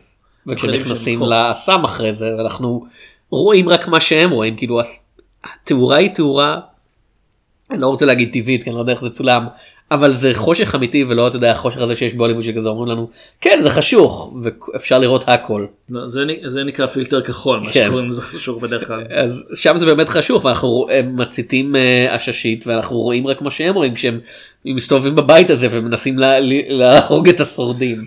[0.46, 1.22] וכשנכנסים.
[1.22, 2.86] לאסם אחרי זה אנחנו
[3.30, 4.80] רואים רק מה שהם רואים כאילו
[5.44, 6.60] התאורה היא תאורה.
[7.70, 9.46] אני לא רוצה להגיד טבעית כי אני לא יודע איך זה צולם
[9.90, 13.58] אבל זה חושך אמיתי ולא אתה יודע החושך הזה שיש בהוליווד שכזה אומרים לנו כן
[13.62, 17.84] זה חשוך ואפשר לראות הכל לא, זה, זה נקרא פילטר כחול מה כן.
[17.86, 19.04] שקוראים לזה חשוב בדרך כלל.
[19.24, 23.94] אז שם זה באמת חשוך ואנחנו מציתים אה, עששית ואנחנו רואים רק מה שהם רואים
[23.94, 24.20] כשהם
[24.64, 26.16] מסתובבים בבית הזה ומנסים
[26.68, 28.04] להרוג את השורדים.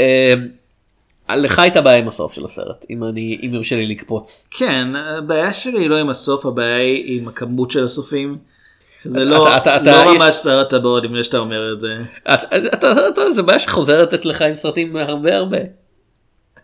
[0.00, 0.34] אה,
[1.36, 4.48] לך הייתה בעיה עם הסוף של הסרט אם אני אם יורשה לי לקפוץ.
[4.50, 8.57] כן, הבעיה שלי היא לא עם הסוף, הבעיה היא עם הכמות של הסופים.
[9.04, 11.88] זה לא, אתה- אתה- לא אתה- יש- ממש שר הטבעות לפני שאתה אומר את זה.
[12.22, 12.34] אתה,
[12.74, 15.58] אתה, אתה, זה בעיה שחוזרת אצלך עם סרטים הרבה הרבה.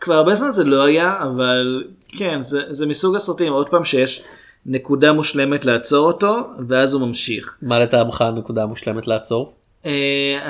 [0.01, 4.23] כבר הרבה זמן זה לא היה, אבל כן, זה, זה מסוג הסרטים, עוד פעם שיש
[4.67, 6.37] נקודה מושלמת לעצור אותו,
[6.69, 7.57] ואז הוא ממשיך.
[7.63, 9.53] מה לטעמך הנקודה המושלמת לעצור?
[9.87, 9.93] אה,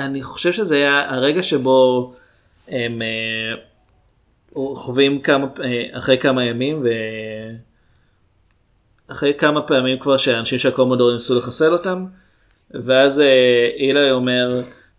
[0.05, 2.13] אני חושב שזה היה הרגע שבו
[2.67, 3.55] הם אה,
[4.75, 6.83] חווים כמה, אה, אחרי כמה ימים,
[9.09, 12.05] ואחרי כמה פעמים כבר שאנשים של הקומודור ניסו לחסל אותם,
[12.71, 14.49] ואז אה, אילי אומר,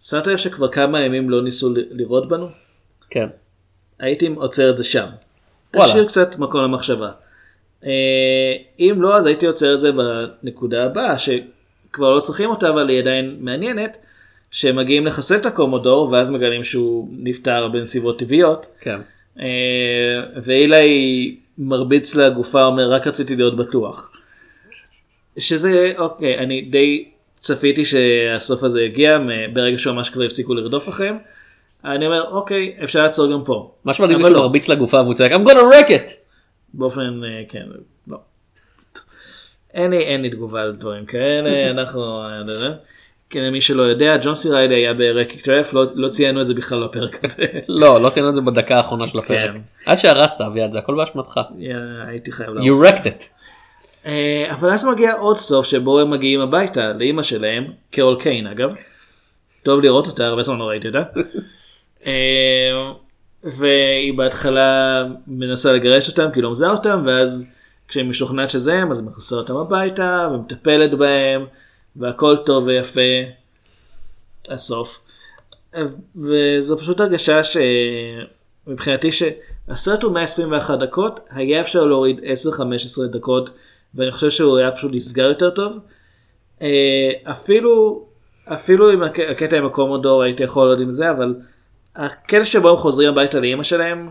[0.01, 2.49] שמת לב שכבר כמה ימים לא ניסו לירות בנו?
[3.11, 3.27] כן.
[3.99, 5.07] הייתי עוצר את זה שם.
[5.75, 5.91] וואלה.
[5.91, 7.11] תשאיר קצת מקום למחשבה.
[7.85, 7.91] אה,
[8.79, 13.01] אם לא, אז הייתי עוצר את זה בנקודה הבאה, שכבר לא צריכים אותה, אבל היא
[13.01, 13.99] עדיין מעניינת,
[14.51, 19.01] שהם מגיעים לחסל את הקומודור, ואז מגלים שהוא נפטר בנסיבות טבעיות, כן.
[19.41, 19.47] אה,
[20.43, 24.11] ואילי מרביץ לגופה, אומר, רק רציתי להיות בטוח.
[25.39, 30.89] שזה, אוקיי, אני די צפיתי שהסוף הזה יגיע, מ- ברגע שהוא ממש כבר הפסיקו לרדוף
[30.89, 31.19] אחריהם.
[31.85, 33.75] אני אומר, אוקיי, אפשר לעצור גם פה.
[33.85, 34.41] מה שמדהים שהוא לא.
[34.41, 36.11] מרביץ לגופה והוא צועק I'm gonna wreck it.
[36.75, 37.67] באופן, אה, כן,
[38.09, 38.19] לא.
[39.75, 42.75] אין לי, אין לי תגובה על דברים כאלה, אנחנו, אה, לא יודע.
[43.37, 46.85] כן, למי שלא יודע, ג'ון סי ריילי היה ברקיקטרף, לא, לא ציינו את זה בכלל
[46.85, 47.47] בפרק הזה.
[47.69, 49.51] לא לא ציינו את זה בדקה האחרונה של הפרק.
[49.51, 49.61] כן.
[49.87, 51.41] עד שהרסת אביעד זה הכל באשמתך.
[52.07, 52.83] הייתי חייב You להרוס.
[52.83, 53.25] wrecked it.
[54.07, 58.71] אה, אבל אז מגיע עוד סוף שבו הם מגיעים הביתה לאימא שלהם, קרול קיין אגב.
[59.63, 61.03] טוב לראות אותה, הרבה זמן לא ראיתי אותה.
[62.07, 62.13] אה,
[63.45, 67.53] והיא בהתחלה מנסה לגרש אותם כי היא לא מזהה אותם, ואז
[67.89, 71.45] כשהיא משוכנעת שזה הם, אז היא מכניסה אותם הביתה ומטפלת בהם,
[71.99, 73.01] והכל טוב ויפה.
[74.49, 74.99] הסוף.
[75.75, 75.83] אה,
[76.17, 82.23] וזו פשוט הרגשה שמבחינתי שהסרט הוא 121 דקות, היה אפשר להוריד 10-15
[83.13, 83.51] דקות,
[83.95, 85.79] ואני חושב שהוא היה פשוט נסגר יותר טוב.
[86.63, 88.05] אה, אפילו,
[88.45, 91.35] אפילו עם הק- הקטע עם הקומודור הייתי יכול עוד עם זה, אבל
[91.97, 94.11] הקטע שבו הם חוזרים הביתה לאימא שלהם,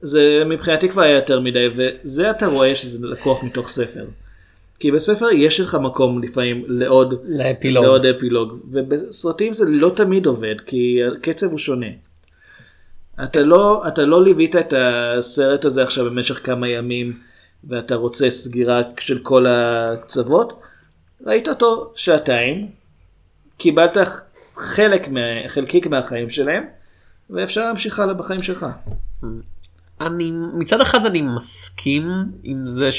[0.00, 4.04] זה מבחינתי כבר היה יותר מדי, וזה אתה רואה שזה לקוח מתוך ספר.
[4.78, 7.84] כי בספר יש לך מקום לפעמים לעוד לאפילוג.
[7.84, 11.86] לעוד אפילוג ובסרטים זה לא תמיד עובד כי הקצב הוא שונה.
[13.24, 17.18] אתה לא אתה לא ליווית את הסרט הזה עכשיו במשך כמה ימים
[17.64, 20.60] ואתה רוצה סגירה של כל הקצוות.
[21.26, 22.68] ראית אותו שעתיים,
[23.56, 23.96] קיבלת
[24.56, 26.64] חלק מה, חלקיק מהחיים שלהם
[27.30, 28.66] ואפשר להמשיך הלאה בחיים שלך.
[30.00, 32.10] אני מצד אחד אני מסכים
[32.42, 32.92] עם זה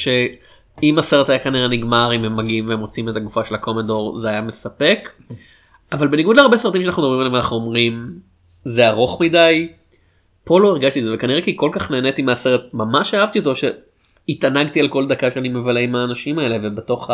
[0.81, 4.41] שאם הסרט היה כנראה נגמר אם הם מגיעים ומוצאים את הגופה של הקומדור זה היה
[4.41, 5.09] מספק.
[5.91, 8.19] אבל בניגוד להרבה סרטים שאנחנו מדברים עליהם אנחנו אומרים
[8.65, 9.67] זה ארוך מדי.
[10.43, 14.79] פה לא הרגשתי את זה וכנראה כי כל כך נהניתי מהסרט ממש אהבתי אותו שהתענגתי
[14.79, 17.09] על כל דקה שאני מבלה עם האנשים האלה ובתוך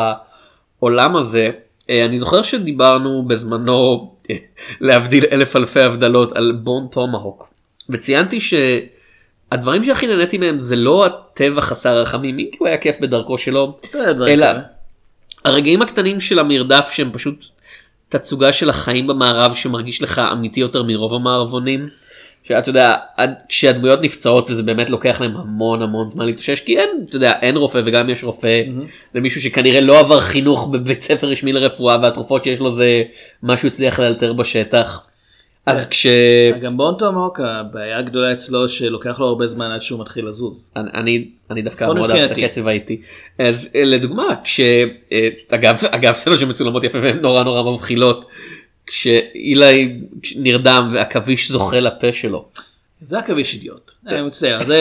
[0.80, 1.50] העולם הזה.
[1.90, 4.36] אה, אני זוכר שדיברנו בזמנו אה,
[4.82, 7.54] להבדיל אלף אלפי הבדלות על בון טומהוק
[7.90, 8.40] וציינתי
[9.52, 13.38] שהדברים שהכי נהניתי מהם זה לא הטבע חסר הרחמים אם כי הוא היה כיף בדרכו
[13.38, 13.78] שלו
[14.28, 14.48] אלא.
[15.46, 17.46] הרגעים הקטנים של המרדף שהם פשוט
[18.10, 21.90] תצוגה של החיים במערב שמרגיש לך אמיתי יותר מרוב המערבונים.
[22.44, 22.96] שאתה יודע
[23.50, 27.58] כשהדמויות נפצעות וזה באמת לוקח להם המון המון זמן להתאושש כי אין אתה יודע אין
[27.58, 28.62] רופא וגם יש רופא
[29.14, 33.04] זה מישהו שכנראה לא עבר חינוך בבית ספר רשמי לרפואה והתרופות שיש לו זה
[33.44, 35.11] משהו הצליח לאלתר בשטח.
[35.66, 36.08] אז כש...
[36.62, 40.72] גם בונטום הוק הבעיה הגדולה אצלו שלוקח לו הרבה זמן עד שהוא מתחיל לזוז.
[40.76, 42.50] אני- אני דווקא מאוד אהבתי את.
[42.50, 43.02] הקצב האיטי.
[43.40, 44.60] אז אה, לדוגמה כש...
[45.12, 48.26] אה, אגב אגב סצנות שמצולמות יפה והן נורא נורא מבחילות.
[48.88, 50.00] כשאילי
[50.36, 52.46] נרדם והעכביש זוכה לפה שלו.
[53.06, 53.92] זה עכביש אידיוט.
[54.08, 54.78] אני מצטער, זה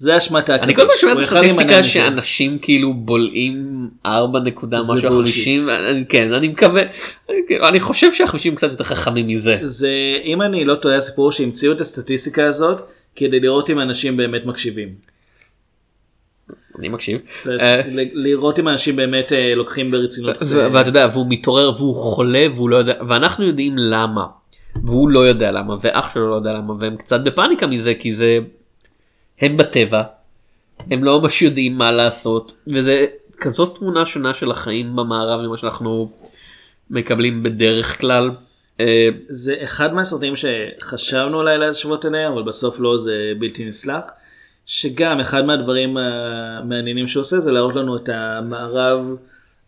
[0.00, 0.68] זה אשמת העכביש.
[0.68, 1.82] אני כל הזמן שומע את הסטטיסטיקה.
[1.82, 5.10] שאנשים כאילו בולעים 4 נקודה משהו.
[5.10, 5.68] חמישים.
[6.08, 6.82] כן אני מקווה
[7.30, 9.58] אני- אני חושב שהחמישים קצת יותר חכמים מזה.
[9.62, 9.90] זה
[10.24, 12.82] אם אני לא טועה הסיפור שהמציאו את הסטטיסטיקה הזאת
[13.16, 14.88] כדי לראות אם אנשים באמת מקשיבים.
[16.78, 17.20] אני מקשיב.
[17.60, 17.80] אה,
[18.14, 20.36] לראות אם אנשים באמת אה, לוקחים ברצינות.
[20.72, 24.26] ואתה יודע והוא מתעורר והוא חולה והוא לא יודע ואנחנו יודעים למה
[24.84, 28.38] והוא לא יודע למה ואח שלו לא יודע למה והם קצת בפאניקה מזה כי זה
[29.40, 30.02] הם בטבע
[30.90, 33.06] הם לא ממש יודעים מה לעשות וזה
[33.40, 36.10] כזאת תמונה שונה של החיים במערב ממה שאנחנו
[36.90, 38.30] מקבלים בדרך כלל.
[38.80, 44.10] אה, זה אחד מהסרטים שחשבנו אולי להשוות אליהם אבל בסוף לא זה בלתי נסלח.
[44.66, 49.16] שגם אחד מהדברים המעניינים שהוא עושה זה להראות לנו את המערב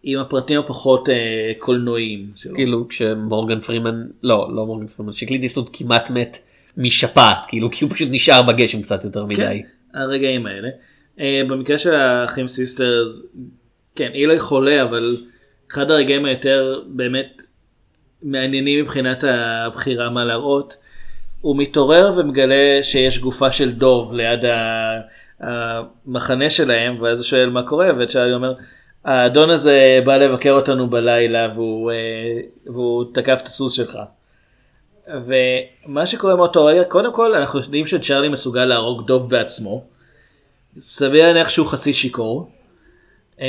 [0.03, 2.55] עם הפרטים הפחות אה, קולנועיים שלו.
[2.55, 6.39] כאילו כשמורגן פרימן לא לא מורגן פרימן שקליט איסטוד כמעט מת
[6.77, 9.63] משפעת כאילו כי הוא פשוט נשאר בגשם קצת יותר מדי.
[9.95, 10.69] הרגעים האלה.
[11.21, 13.27] אה, במקרה של האחים סיסטרס,
[13.97, 15.17] כן, אילי חולה, אבל
[15.73, 17.43] אחד הרגעים היותר באמת
[18.23, 20.77] מעניינים מבחינת הבחירה מה להראות,
[21.41, 24.41] הוא מתעורר ומגלה שיש גופה של דוב ליד
[25.41, 28.55] המחנה שלהם, ואז הוא שואל מה קורה, וצ'ארלי אומר,
[29.05, 33.99] האדון הזה בא לבקר אותנו בלילה והוא, אה, והוא תקף את הסוס שלך.
[35.09, 39.85] ומה שקורה מאותו רגע, קודם כל אנחנו יודעים שצ'ארלי מסוגל להרוג דוב בעצמו.
[40.79, 42.51] סביר להניח שהוא חצי שיכור.
[43.41, 43.47] אה,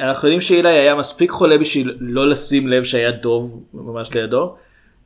[0.00, 4.54] אנחנו יודעים שאילי היה מספיק חולה בשביל לא לשים לב שהיה דוב ממש לידו.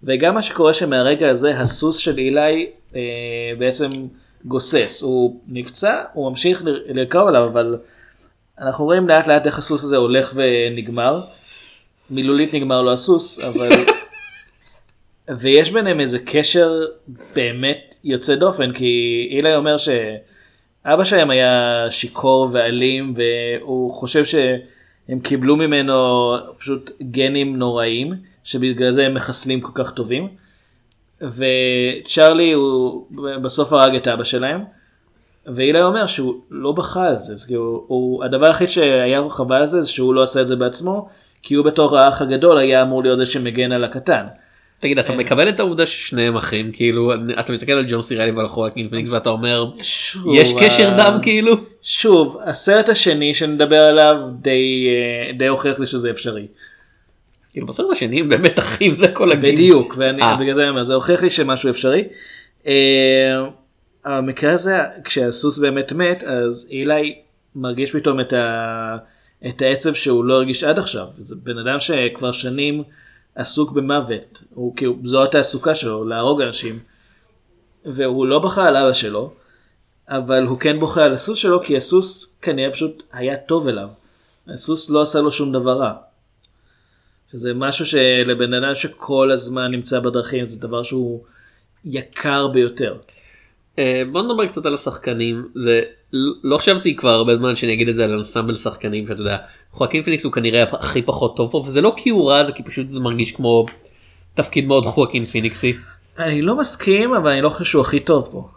[0.03, 3.01] וגם מה שקורה שמהרגע הזה הסוס של אילי אה,
[3.59, 3.91] בעצם
[4.45, 5.03] גוסס.
[5.03, 7.79] הוא נפצע, הוא ממשיך לרכוב עליו, אבל
[8.61, 11.21] אנחנו רואים לאט לאט איך הסוס הזה הולך ונגמר.
[12.11, 13.69] מילולית נגמר לו הסוס, אבל...
[15.29, 16.85] ויש ביניהם איזה קשר
[17.37, 18.85] באמת יוצא דופן, כי
[19.31, 28.15] אילי אומר שאבא שלהם היה שיכור ואלים, והוא חושב שהם קיבלו ממנו פשוט גנים נוראים,
[28.45, 30.29] שבגלל זה הם מחסלים כל כך טובים.
[31.21, 33.07] וצ'ארלי הוא
[33.43, 34.61] בסוף הרג את אבא שלהם,
[35.47, 39.59] ואילי אומר שהוא לא בכה על זה, אז כאילו, הוא, הדבר היחיד שהיה לו חווה
[39.59, 41.09] על זה, זה שהוא לא עשה את זה בעצמו,
[41.43, 44.27] כי הוא בתור האח הגדול היה אמור להיות זה שמגן על הקטן.
[44.79, 48.89] תגיד אתה מקבל את העובדה ששניהם אחים כאילו אתה מסתכל על ג'ון סירלי ועל חואקין
[48.89, 51.57] פיניקס ואתה אומר שוב, יש קשר ה- דם כאילו.
[51.83, 56.47] שוב, הסרט השני שנדבר עליו די, אה, די הוכיח לי שזה אפשרי.
[57.53, 59.53] כאילו בסרט השני הם באמת אחים זה כל הגיל.
[59.53, 60.37] בדיוק, ואני אה.
[60.37, 62.05] בגלל זה אני אומר, זה הוכיח לי שמשהו אפשרי.
[62.67, 62.73] אה,
[64.05, 67.15] המקרה הזה, כשהסוס באמת מת, אז אילי
[67.57, 68.97] מרגיש פתאום את, ה...
[69.49, 71.07] את העצב שהוא לא הרגיש עד עכשיו.
[71.19, 72.83] זה בן אדם שכבר שנים
[73.37, 76.75] עסוק במוות, הוא כאילו, זו התעסוקה שלו, להרוג אנשים.
[77.85, 79.33] והוא לא בכה על אבא שלו,
[80.09, 83.89] אבל הוא כן בוכה על הסוס שלו, כי הסוס כנראה פשוט היה טוב אליו.
[84.49, 85.93] הסוס לא עשה לו שום דבר רע.
[87.33, 91.25] שזה משהו שלבן אדם שכל הזמן נמצא בדרכים זה דבר שהוא
[91.85, 92.97] יקר ביותר.
[93.79, 97.97] אה, בוא נדבר קצת על השחקנים זה לא חשבתי כבר הרבה זמן שאני אגיד את
[97.97, 99.37] זה על אנסמבל שחקנים שאתה יודע
[99.73, 102.63] חואקין פיניקס הוא כנראה הכי פחות טוב פה וזה לא כי הוא רע זה כי
[102.63, 103.67] פשוט זה מרגיש כמו
[104.35, 105.77] תפקיד מאוד חואקין פיניקסי.
[106.19, 108.49] אני לא מסכים אבל אני לא חושב שהוא הכי טוב פה.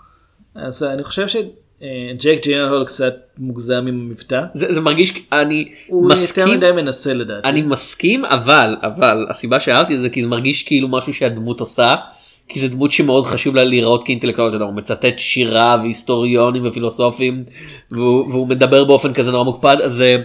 [0.55, 4.41] אז אני חושב שג'ק ג'ינרהול קצת מוגזם עם המבטא.
[4.53, 7.49] זה, זה מרגיש אני הוא יותר מסכים מדי מנסה לדעתי.
[7.49, 9.57] אני מסכים אבל אבל הסיבה
[9.91, 11.95] את זה כי זה מרגיש כאילו משהו שהדמות עושה.
[12.49, 17.43] כי זה דמות שמאוד חשוב לה להיראות כאינטלקטואל, אתה יודע, הוא מצטט שירה והיסטוריונים ופילוסופים
[17.91, 20.17] והוא, והוא מדבר באופן כזה נורא מוקפד אז זה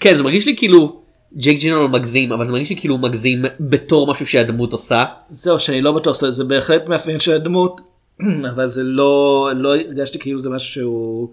[0.00, 1.00] כן זה מרגיש לי כאילו
[1.36, 5.04] ג'ייק ג'ינרל מגזים אבל זה מרגיש לי כאילו הוא מגזים בתור משהו שהדמות עושה.
[5.28, 7.80] זהו שאני לא בטוח זה בהחלט מאפיין של הדמות
[8.54, 11.28] אבל זה לא לא הרגשתי כאילו זה משהו שהוא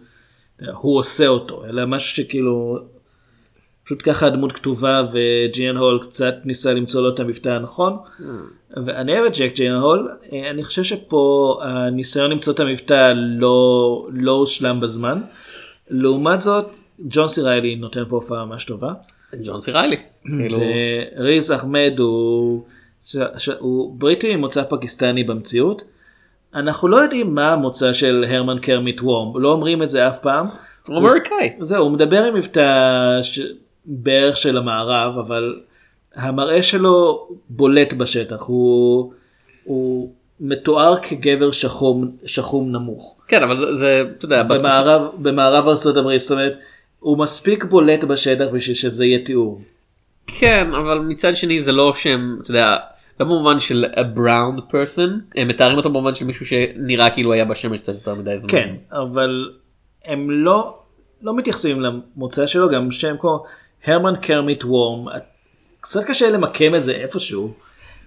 [0.81, 2.79] הוא עושה אותו אלא משהו שכאילו
[3.85, 7.97] פשוט ככה הדמות כתובה וג'יאן הול קצת ניסה למצוא לו את המבטא הנכון.
[8.85, 14.07] ואני אוהב את ג'ק ג'יאן הול אה, אני חושב שפה הניסיון למצוא את המבטא לא
[14.11, 15.21] לא הושלם בזמן.
[15.89, 18.93] לעומת זאת ג'ון סיריילי נותן פה הופעה ממש טובה.
[19.43, 19.97] ג'ון סיריילי.
[20.25, 20.59] כאילו,
[21.17, 22.63] וריז אחמד הוא,
[23.05, 25.81] ש, ש, הוא בריטי ממוצא פקיסטני במציאות.
[26.55, 30.45] אנחנו לא יודעים מה המוצא של הרמן קרמיט וורם, לא אומרים את זה אף פעם.
[30.87, 31.53] הוא אמריקאי.
[31.59, 33.39] זהו, הוא מדבר עם מבטא ש...
[33.85, 35.59] בערך של המערב, אבל
[36.15, 39.13] המראה שלו בולט בשטח, הוא,
[39.63, 43.15] הוא מתואר כגבר שחום, שחום נמוך.
[43.27, 46.53] כן אבל זה- אתה יודע במערב, במערב ארצות הברית, זאת אומרת,
[46.99, 49.61] הוא מספיק בולט בשטח בשביל שזה יהיה תיאור.
[50.27, 52.77] כן אבל מצד שני זה לא שהם אתה יודע
[53.19, 57.45] לא במובן של a brown person הם מתארים אותו במובן של מישהו שנראה כאילו היה
[57.45, 58.51] בשמש קצת יותר מדי זמן.
[58.51, 59.49] כן, אבל
[60.05, 60.77] הם לא,
[61.21, 63.43] לא מתייחסים למוצא שלו, גם שם כמו
[63.85, 65.07] הרמן קרמיט וורם,
[65.81, 67.53] קצת קשה למקם את זה איפשהו,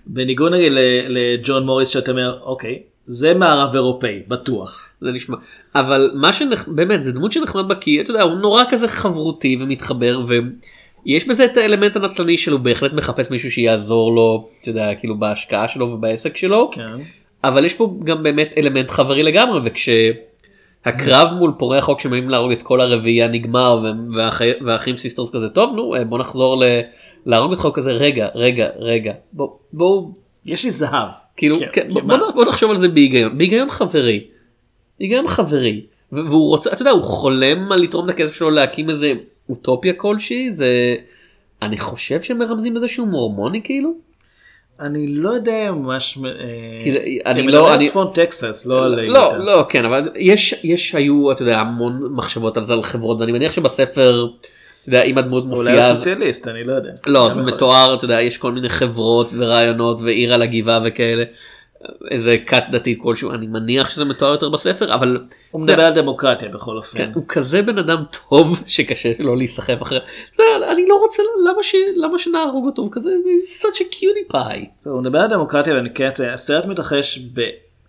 [0.06, 0.72] בניגוד נגיד
[1.08, 4.88] לג'ון מוריס שאתה אומר, אוקיי, זה מערב אירופאי, בטוח.
[5.00, 5.36] זה נשמע
[5.74, 10.20] אבל מה שבאמת זה דמות שנחמד בה כי אתה יודע הוא נורא כזה חברותי ומתחבר
[10.26, 15.68] ויש בזה את האלמנט הנצלני שלו בהחלט מחפש מישהו שיעזור לו אתה יודע כאילו בהשקעה
[15.68, 16.96] שלו ובעסק שלו כן.
[17.44, 19.70] אבל יש פה גם באמת אלמנט חברי לגמרי
[20.88, 25.49] וכשהקרב מול פורעי החוק שמאיימים להרוג את כל הרביעייה נגמר וה- והאח- והאחים סיסטרס כזה
[25.49, 26.81] טוב נו אה, בוא נחזור ל-
[27.27, 30.11] להרוג אותך כזה רגע רגע רגע בוא בואו
[30.44, 31.09] יש לי זהב.
[31.37, 32.16] כאילו כן, כן, בוא, מה?
[32.16, 34.25] בוא, בוא נחשוב על זה בהיגיון בהיגיון חברי.
[35.01, 35.81] בהיגיון חברי
[36.12, 39.12] והוא רוצה אתה יודע הוא חולם על לתרום את הכסף שלו להקים איזה
[39.49, 40.94] אוטופיה כלשהי זה
[41.62, 44.06] אני חושב שמרמזים בזה שהוא מורמוני כאילו.
[44.80, 49.32] אני לא יודע ממש, אה, אני לא- אני- צפון טקסס, לא על לא.
[49.38, 53.32] לא כן אבל יש יש היו אתה יודע המון מחשבות על זה על חברות ואני
[53.32, 54.26] מניח שבספר
[54.80, 56.90] אתה יודע אם הדמות אולי מופיעה הוא אז- סוציאליסט, אני לא יודע.
[57.06, 57.52] לא זה יכול.
[57.54, 61.24] מתואר אתה יודע יש כל מיני חברות ורעיונות ועיר על הגבעה וכאלה.
[62.10, 66.48] איזה כת דתית כלשהו אני מניח שזה מתואר יותר בספר אבל הוא מדבר על דמוקרטיה
[66.48, 66.98] בכל אופן.
[66.98, 69.98] כן, הוא כזה בן אדם טוב שקשה לו להיסחף אחרי
[70.34, 71.74] זה, אני לא רוצה למה ש...
[71.96, 73.10] למה שנהרוג אותו הוא כזה
[73.62, 74.66] such a cutie pie.
[74.84, 77.18] הוא מדבר על דמוקרטיה ואני כן אציין, הסרט מתרחש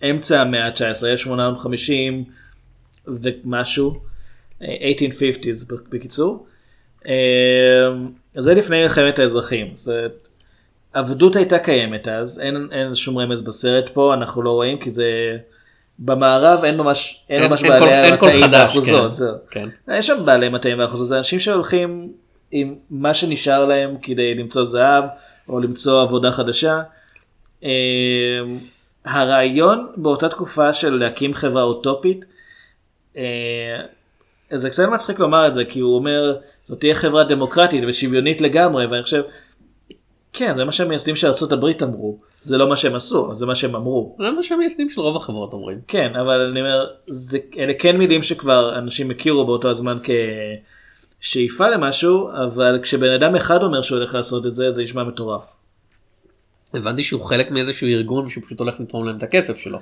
[0.02, 2.23] באמצע המאה ה-19, 1850
[3.08, 4.00] ומשהו,
[4.62, 6.45] אה, 1850s בקיצור.
[7.08, 7.13] אה,
[8.36, 9.67] זה לפני מלחמת האזרחים.
[9.76, 10.27] זאת,
[10.98, 15.38] עבדות הייתה קיימת אז, אין, אין שום רמז בסרט פה, אנחנו לא רואים כי זה...
[16.00, 19.12] במערב אין ממש, אין אין- ממש אין בעלי המטעים והאחוזות.
[19.50, 19.70] כן.
[19.86, 19.96] כן.
[19.98, 22.12] יש שם בעלי מטעים ואחוזות, זה אנשים שהולכים
[22.52, 25.04] עם מה שנשאר להם כדי למצוא זהב
[25.50, 26.82] או למצוא עבודה חדשה.
[27.64, 27.70] אה,
[29.06, 32.26] הרעיון באותה תקופה של להקים חברה אוטופית,
[33.18, 33.24] אה,
[34.52, 38.86] זה קצת מצחיק לומר את זה כי הוא אומר זאת תהיה חברה דמוקרטית ושוויונית לגמרי
[38.86, 39.22] ואני חושב
[40.38, 43.76] כן זה מה שהמייסדים של ארה"ב אמרו זה לא מה שהם עשו זה מה שהם
[43.76, 45.80] אמרו זה מה שהמייסדים של רוב החברות אומרים.
[45.88, 49.97] כן אבל אני אומר זה אלה כן מילים שכבר אנשים הכירו באותו הזמן
[51.19, 55.43] כשאיפה למשהו אבל כשבן אדם אחד אומר שהוא הולך לעשות את זה זה נשמע מטורף.
[56.73, 59.80] הבנתי שהוא חלק מאיזשהו ארגון ושהוא פשוט הולך לתרום להם את הכסף שלו.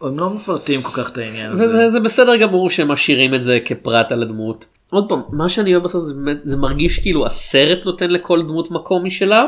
[0.00, 1.72] הם לא מפרטים כל כך את העניין זה, הזה.
[1.76, 4.66] זה, זה בסדר גמור שהם משאירים את זה כפרט על הדמות.
[4.90, 8.70] עוד פעם מה שאני אוהב בסרט זה באמת זה מרגיש כאילו הסרט נותן לכל דמות
[8.70, 9.46] מקום משלה.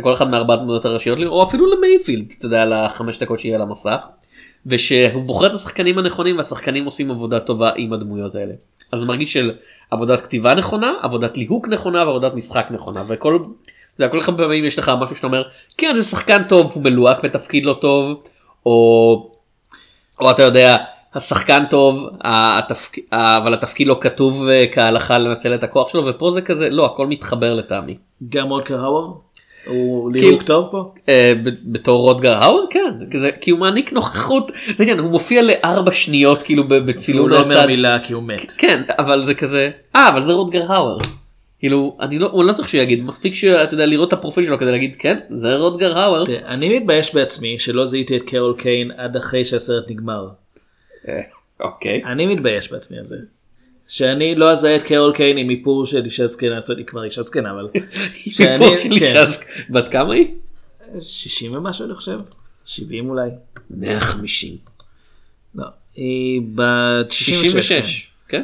[0.00, 3.98] לכל אחד מארבע דמויות הראשיות או אפילו למייפילד אתה יודע לחמש דקות שיהיה על המסך.
[4.66, 8.52] ושהוא בוחר את השחקנים הנכונים והשחקנים עושים עבודה טובה עם הדמויות האלה.
[8.92, 9.52] אז זה מרגיש של
[9.90, 13.38] עבודת כתיבה נכונה עבודת ליהוק נכונה ועבודת משחק נכונה וכל.
[13.94, 15.42] אתה יודע, כל כמה פעמים יש לך משהו שאתה אומר
[15.78, 18.22] כן זה שחקן טוב הוא מלוהק בתפקיד לא טוב
[18.66, 19.30] או
[20.20, 20.76] או אתה יודע
[21.14, 22.98] השחקן טוב התפק...
[23.12, 27.06] אבל התפקיד לא כתוב אה, כהלכה לנצל את הכוח שלו ופה זה כזה לא הכל
[27.06, 27.98] מתחבר לטעמי.
[28.28, 29.20] גם אולקר האוור?
[29.66, 30.94] הוא ליהוק טוב פה?
[31.08, 31.32] אה,
[31.64, 32.94] בתור רוטגר האוור כן
[33.40, 37.66] כי הוא מעניק נוכחות זה עניין הוא מופיע לארבע שניות כאילו בצילום הוא לא אומר.
[37.66, 38.52] מילה כי הוא מת.
[38.58, 40.98] כן אבל זה כזה אה אבל זה רוטגר האוור.
[41.58, 44.58] כאילו אני לא הוא לא צריך שהוא יגיד מספיק שאתה יודע לראות את הפרופיל שלו
[44.58, 46.26] כדי להגיד כן זה רוטגר האוור.
[46.46, 50.28] אני מתבייש בעצמי שלא זיהיתי את קרול קיין עד אחרי שהסרט נגמר.
[51.08, 51.20] אה,
[51.60, 52.02] אוקיי.
[52.04, 53.16] אני מתבייש בעצמי על זה.
[53.90, 57.04] שאני לא אזהה את קרול קיין עם איפור של אישה זקנה, זאת אומרת, היא כבר
[57.04, 57.68] אישה זקנה אבל
[58.30, 58.92] שאני- סיפור של כן.
[58.92, 60.26] אישה זק- בת כמה היא?
[61.00, 62.16] 60 ומשהו אני חושב,
[62.64, 63.30] 70 אולי,
[63.70, 64.56] 150.
[65.54, 65.64] לא,
[65.96, 68.10] היא בת 66, 66.
[68.28, 68.42] כן.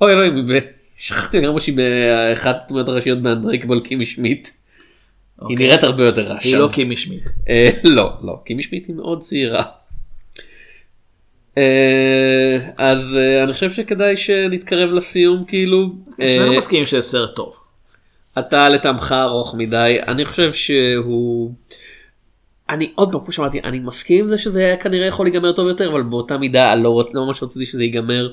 [0.00, 0.48] אוי אלוהים,
[0.96, 4.48] שכחתי לגמרי שהיא באחת הדמויות הראשיות באנדריקבול קימי שמיט.
[4.48, 5.56] היא אוקיי.
[5.56, 6.56] נראית הרבה יותר רע היא.
[6.56, 7.22] לא קימי שמיט.
[7.48, 9.62] אה, לא, לא, קימי שמיט היא מאוד צעירה.
[11.60, 15.92] אה, אז אה, אני חושב שכדאי שנתקרב לסיום כאילו.
[16.18, 17.56] שנינו אה, מסכימים שזה סרט טוב.
[18.38, 21.52] אתה לטעמך ארוך מדי אני חושב שהוא.
[22.68, 25.68] אני עוד פעם כמו שאמרתי אני מסכים עם זה שזה היה כנראה יכול להיגמר טוב
[25.68, 28.32] יותר אבל באותה מידה לא, לא ממש רציתי שזה ייגמר.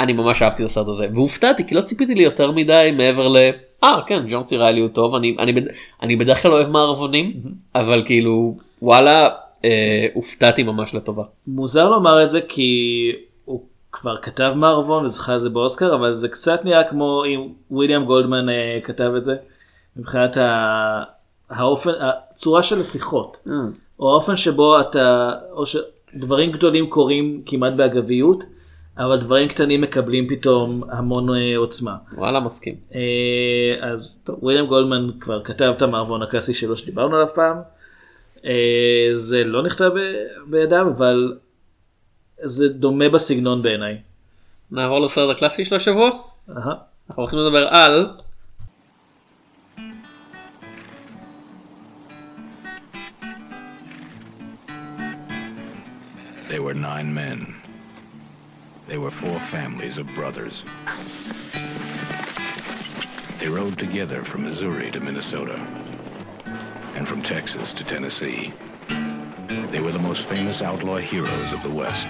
[0.00, 3.36] אני ממש אהבתי את הסרט הזה והופתעתי כי לא ציפיתי לי יותר מדי מעבר ל...
[3.84, 5.54] אה כן ג'ון סיריילי הוא טוב אני אני,
[6.02, 7.32] אני בדרך כלל אוהב מערבונים
[7.74, 9.28] אבל כאילו וואלה
[9.66, 11.24] אה, הופתעתי ממש לטובה.
[11.46, 13.12] מוזר לומר את זה כי
[13.44, 18.04] הוא כבר כתב מערבון וזכה על זה באוסקר אבל זה קצת נראה כמו אם וויליאם
[18.04, 19.36] גולדמן אה, כתב את זה
[19.96, 21.02] מבחינת ה...
[21.50, 23.50] האופן הצורה של השיחות Mm.
[23.98, 28.44] או האופן שבו אתה או שדברים גדולים קורים כמעט באגביות
[28.98, 31.96] אבל דברים קטנים מקבלים פתאום המון אה, עוצמה.
[32.16, 32.74] וואלה מסכים.
[32.94, 37.56] אה, אז טוב, וויליאם גולדמן כבר כתב את המערבון הקלאסי שלו שדיברנו עליו פעם.
[38.46, 38.52] אה,
[39.14, 41.38] זה לא נכתב ב- בידיו אבל
[42.42, 43.98] זה דומה בסגנון בעיניי.
[44.70, 46.10] נעבור לסרט הקלאסי של השבוע.
[46.50, 46.74] אהה.
[47.10, 48.06] אנחנו הולכים לדבר על
[56.48, 57.62] They were nine men.
[58.88, 60.62] They were four families of brothers.
[63.40, 65.56] They rode together from Missouri to Minnesota
[66.96, 68.52] and from Texas to Tennessee.
[69.72, 72.08] They were the most famous outlaw heroes of the West.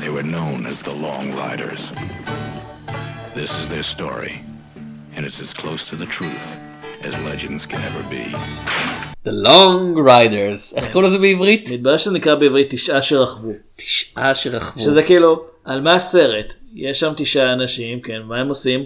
[0.00, 1.82] They were known as the Long Riders.
[3.34, 4.34] This is their story,
[5.14, 6.48] and it's as close to the truth
[7.02, 8.26] as legends can ever be.
[9.24, 10.74] The Long Riders.
[10.76, 11.70] איך קוראים לזה בעברית?
[11.70, 13.52] מתברר שזה נקרא בעברית תשעה שרכבו.
[13.76, 14.82] תשעה שרכבו.
[14.82, 18.84] שזה כאילו על מה הסרט יש שם תשעה אנשים כן מה הם עושים.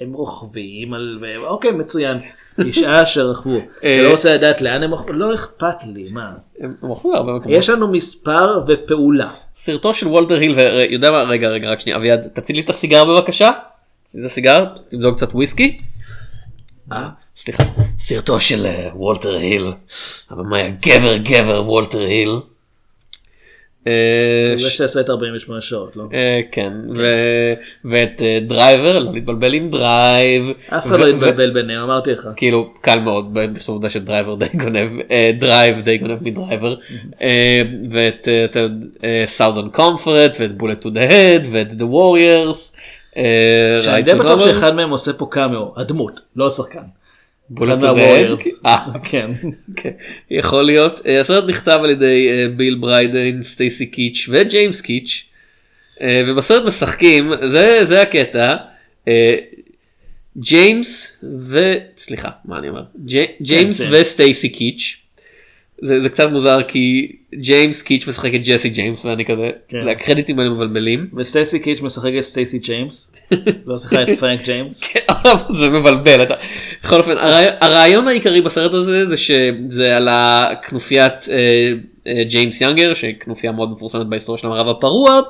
[0.00, 1.24] הם רוכבים על...
[1.36, 2.18] אוקיי, מצוין.
[2.60, 3.58] תשעה שרכבו.
[3.84, 5.12] אה, אתה לא רוצה לדעת לאן הם רכבו?
[5.12, 6.32] לא אכפת לי, מה?
[6.60, 7.58] הם הלכו להרבה מקומות.
[7.58, 9.30] יש לנו מספר ופעולה.
[9.54, 13.04] סרטו של וולטר היל, ויודע מה, רגע רגע רק שנייה אביעד, תצית לי את הסיגר
[13.04, 13.50] בבקשה.
[14.06, 15.80] תצית לי את הסיגר, תמזוג קצת וויסקי.
[16.92, 17.62] אה, סליחה.
[17.98, 19.72] סרטו של אה, וולטר היל,
[20.30, 22.40] הבמאי הגבר גבר וולטר היל.
[24.56, 26.04] זה שעשה את 48 שעות, לא?
[26.12, 27.54] אה, כן, ו-
[27.84, 30.42] ואת אה, Driver, לא להתבלבל עם Drive.
[30.68, 32.28] אף אחד לא יתבלבל ביניהם, אמרתי לך.
[32.36, 36.74] כאילו קל מאוד בשביל העובדה ש Driver די גונב אה, Drive די גונב מ Driver
[37.22, 38.28] אה, ואת
[39.26, 42.76] Southern Comfort ואת Bullet to the Head ואת The Warriors.
[43.80, 47.01] שאני די בטוח שאחד מהם עושה פה קאמאו, הדמות, לא השחקן.
[47.50, 48.48] Bullet מה Warriors.
[48.64, 48.96] Head.
[49.10, 49.30] כן.
[49.76, 49.90] כן,
[50.30, 51.00] יכול להיות.
[51.06, 55.24] אה, הסרט נכתב על ידי אה, ביל בריידן, סטייסי קיץ' וג'יימס קיץ'.
[56.00, 58.56] אה, ובסרט משחקים, זה, זה הקטע,
[59.08, 59.34] אה,
[60.38, 61.58] ג'יימס ו...
[61.96, 62.82] סליחה, מה אני אומר?
[63.04, 63.88] ג'י- ג'יימס כן.
[63.92, 65.01] וסטייסי קיץ'.
[65.82, 69.88] זה, זה קצת מוזר כי ג'יימס קיץ' משחק את ג'סי ג'יימס ואני כזה, כן.
[69.88, 71.06] הקרדיטים האלה מבלבלים.
[71.16, 73.14] וסטייסי קיץ' משחק את סטייסי ג'יימס.
[73.66, 74.84] לא שיחק את פרנק ג'יימס.
[74.84, 75.00] כן,
[75.58, 76.34] זה מבלבל אתה.
[76.84, 81.72] בכל אופן הרעי- הרעיון העיקרי בסרט הזה זה שזה על הכנופיית אה,
[82.06, 85.20] אה, ג'יימס יאנגר שכנופיה מאוד מפורסמת בהיסטוריה של המערב הפרוע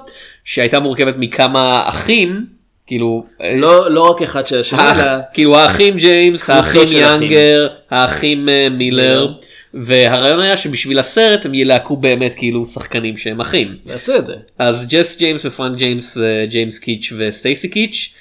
[0.45, 2.47] שהייתה מורכבת מכמה אחים
[2.87, 6.81] כאילו אה, לא לא רק אחד של השני, אלא כאילו האחים ג'יימס האחים.
[6.91, 9.33] יאנגר האחים אה, מילר
[9.75, 13.77] והרעיון היה שבשביל הסרט הם ילהקו באמת כאילו שחקנים שהם אחים.
[13.87, 14.35] נעשה את זה.
[14.59, 18.15] אז ג'ס ג'יימס ופרנק ג'יימס זה ג'יימס קיץ' וסטייסי קיץ'.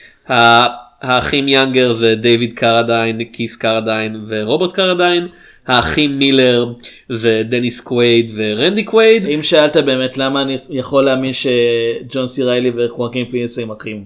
[1.02, 5.28] האחים יאנגר זה דיוויד קרדיין, קיס קרדיין ורוברט קרדיין.
[5.68, 6.74] האחים מילר
[7.10, 9.26] זה דניס קווייד ורנדי קווייד.
[9.26, 14.06] אם שאלת באמת למה אני יכול להאמין שג'ון סי ריילי וחואקין פיניס הם אחים.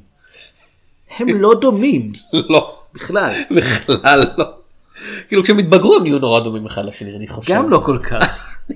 [1.19, 3.31] הם לא דומים לא, בכלל.
[3.51, 4.64] בכלל לא.
[5.27, 7.53] כאילו כשהם התבגרו הם נהיו נורא דומים אחד לשני אני חושב.
[7.53, 8.57] גם לא כל כך.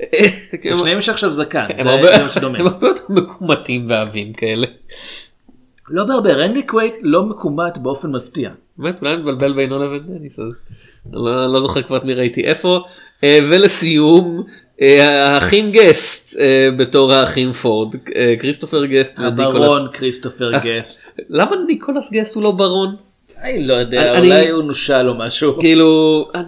[0.00, 1.66] הם- לשניהם יש עכשיו זקן.
[1.76, 2.58] זה מה שדומה.
[2.58, 4.66] הם הרבה יותר מקומטים ועבים כאלה.
[5.88, 6.32] לא בהרבה.
[6.32, 8.50] רנדי קווייד לא מקומט באופן מפתיע.
[8.78, 10.38] באמת אולי מבלבל בינו לבין דניס
[11.12, 12.80] לא, זוכר כבר את מי ראיתי איפה
[13.24, 14.42] אה, ולסיום
[14.82, 17.94] אה, האחים גסט אה, בתור האחים פורד
[18.40, 21.20] כריסטופר גסט הברון כריסטופר גסט.
[21.28, 22.96] למה ניקולס גסט הוא לא ברון
[23.44, 25.58] אני לא יודע, אני- אולי הוא נושל או משהו.
[25.60, 25.86] כאילו
[26.34, 26.40] אה,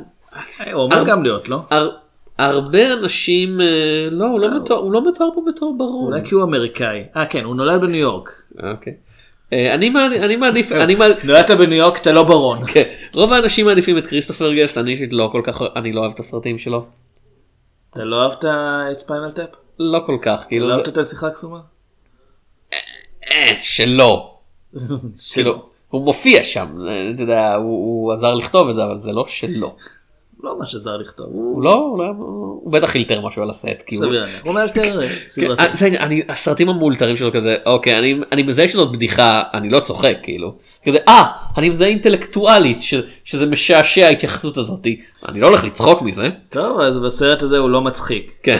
[0.72, 1.59] הוא אומר גם להיות, לא?
[1.70, 1.90] הר,
[2.38, 3.66] הרבה אנשים אה,
[4.11, 6.12] לא הוא לא מתואר הוא לא מתואר פה בתור ברון.
[6.12, 7.05] אולי כי הוא אמריקאי.
[7.16, 8.42] אה כן, הוא נולד בניו יורק.
[8.72, 8.94] אוקיי.
[9.53, 10.72] אה, אני מעדיף אני מעדיף
[11.24, 12.66] נולדת בניו יורק אתה לא ברון.
[12.66, 12.82] כן,
[13.14, 16.18] רוב האנשים מעדיפים את כריסטופר גסט אני אישית לא כל כך אני לא אוהב את
[16.18, 16.86] הסרטים שלו
[17.90, 18.44] אתה לא אהבת
[18.92, 19.49] את Spinal Tap?
[19.78, 21.59] לא כל כך כאילו לא אהבת את הנסיכה הקסומה?
[23.30, 24.38] אה, שלא.
[25.97, 29.24] הוא מופיע שם, אה, אתה יודע, הוא, הוא עזר לכתוב את זה, אבל זה לא
[29.28, 29.76] שלו.
[30.42, 31.26] לא מה זה עזר לכתוב.
[31.32, 33.90] הוא לא, הוא, לא, הוא בטח אילתר משהו על הסט.
[33.90, 34.26] סביר.
[34.42, 35.62] הוא מאלתר כן, סדרתי.
[35.97, 37.99] אה, הסרטים המאולתרים שלו כזה, אוקיי,
[38.32, 40.55] אני, מזהה שזאת בדיחה, אני לא צוחק, כאילו.
[40.86, 41.22] כזה, אה,
[41.57, 42.78] אני מזהה אינטלקטואלית,
[43.24, 45.01] שזה משעשע ההתייחסות הזאתי.
[45.28, 46.28] אני לא הולך לצחוק מזה.
[46.49, 48.32] טוב אז בסרט הזה הוא לא מצחיק.
[48.42, 48.59] כן.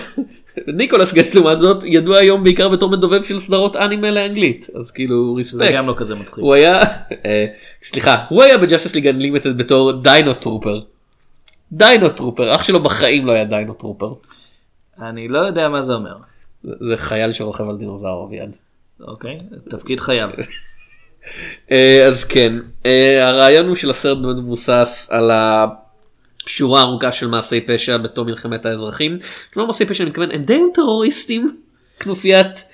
[0.67, 5.33] ניקולס גץ לעומת זאת ידוע היום בעיקר בתור מדובב של סדרות אנימה לאנגלית אז כאילו
[5.33, 5.75] זה respect.
[5.75, 6.45] גם לא כזה מצחיק.
[6.45, 6.81] הוא היה
[7.25, 7.47] אה,
[7.83, 10.81] סליחה הוא היה ב Justice League Unlimited בתור Dino Trooper.
[11.73, 14.13] Dino Trooper אח שלו בחיים לא היה Dino Trooper.
[15.03, 16.17] אני לא יודע מה זה אומר.
[16.65, 18.57] זה זה חייל שרוכב על דינוזאור אביעד.
[19.01, 19.39] אוקיי,
[19.71, 20.31] תפקיד חייו.
[21.71, 22.53] אה, אז כן
[22.87, 25.31] אה, הרעיון הוא של הסרט מבוסס על
[26.47, 29.19] השורה ארוכה של מעשי פשע בתום מלחמת האזרחים.
[29.55, 31.57] כלומר מעשי פשע אני מתכוון הם די היו טרוריסטים
[32.01, 32.65] כנופיית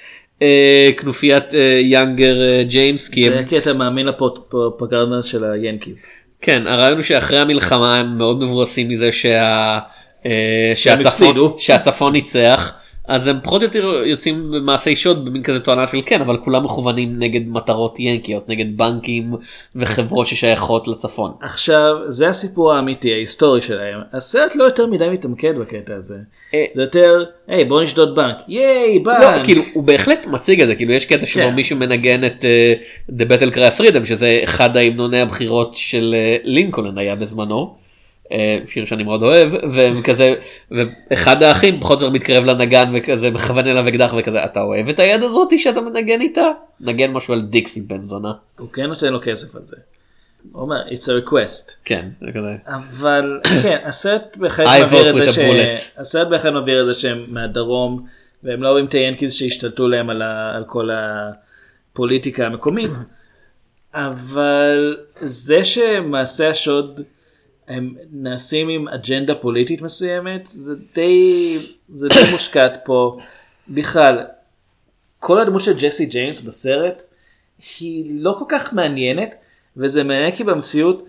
[0.43, 5.52] אה, כנופיית אה, יאנגר אה, ג'יימס כי הם זה כי אתה מאמין לפרופגנדה של ה
[5.52, 6.07] Yankees.
[6.41, 9.79] כן הרעיון הוא שאחרי המלחמה הם מאוד מבואסים מזה שה...
[10.27, 11.55] אה, שהצפון.
[11.59, 12.73] שהצפון ניצח
[13.09, 16.65] אז הם פחות או יותר יוצאים במעשי שוד במין כזה תואנה של כן אבל כולם
[16.65, 19.35] מכוונים נגד מטרות ינקיות נגד בנקים
[19.77, 21.33] וחברות ששייכות לצפון.
[21.41, 26.17] עכשיו זה הסיפור האמיתי ההיסטורי שלהם הסרט לא יותר מדי מתמקד בקטע הזה
[26.55, 26.65] אה.
[26.73, 30.75] זה יותר היי בוא נשדוד בנק ייי בנק לא, כאילו הוא בהחלט מציג את זה
[30.75, 31.55] כאילו יש קטע שבו כן.
[31.55, 36.41] מישהו מנגן את uh, The Battle Cry of Freedom שזה אחד ההמנוני הבחירות של uh,
[36.45, 37.82] לינקולן היה בזמנו.
[38.33, 40.35] Uh, שיר שאני מאוד אוהב והם כזה
[40.71, 44.99] ואחד האחים פחות או יותר מתקרב לנגן וכזה מכוון אליו אקדח וכזה אתה אוהב את
[44.99, 46.51] היד הזאתי שאתה מנגן איתה?
[46.81, 48.33] נגן משהו על דיקסי בן זונה.
[48.59, 49.77] הוא כן נותן לו כסף על זה.
[50.53, 51.73] הוא אומר it's a request.
[51.85, 52.57] כן זה כזה.
[52.67, 55.39] אבל כן הסרט בהחלט מבהיר את זה ש...
[55.99, 58.07] הסרט בהחלט מבהיר את זה שהם מהדרום
[58.43, 60.57] והם לא רואים את היאנקיז שהשתלטו להם על, ה...
[60.57, 62.91] על כל הפוליטיקה המקומית.
[63.95, 67.01] אבל זה שמעשי השוד
[67.73, 71.59] הם נעשים עם אג'נדה פוליטית מסוימת זה די
[71.95, 73.19] זה די מושקעת פה
[73.69, 74.25] בכלל
[75.19, 77.03] כל הדמות של ג'סי ג'יימס בסרט
[77.81, 79.35] היא לא כל כך מעניינת
[79.77, 81.07] וזה מעניין כי במציאות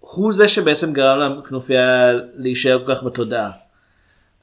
[0.00, 3.50] הוא זה שבעצם גרם לכנופיה להישאר כל כך בתודעה.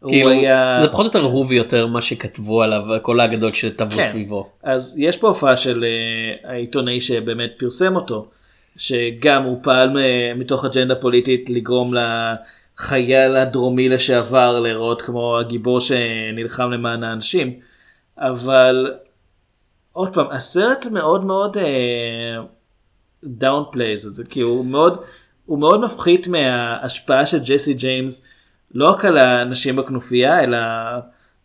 [0.07, 0.79] כאילו, היה...
[0.83, 4.09] זה פחות או יותר הוא ויותר מה שכתבו עליו כל האגדות שטבעו כן.
[4.11, 4.49] סביבו.
[4.63, 8.27] אז יש פה הופעה של אה, העיתונאי שבאמת פרסם אותו,
[8.77, 9.89] שגם הוא פעל
[10.35, 17.53] מתוך אג'נדה פוליטית לגרום לחייל הדרומי לשעבר להיראות כמו הגיבור שנלחם למען האנשים,
[18.17, 18.93] אבל
[19.91, 21.57] עוד פעם, הסרט מאוד מאוד
[23.23, 25.01] downplays את זה, כי הוא מאוד,
[25.45, 28.27] הוא מאוד מפחית מההשפעה של ג'סי ג'יימס,
[28.73, 30.57] לא רק על האנשים בכנופיה, אלא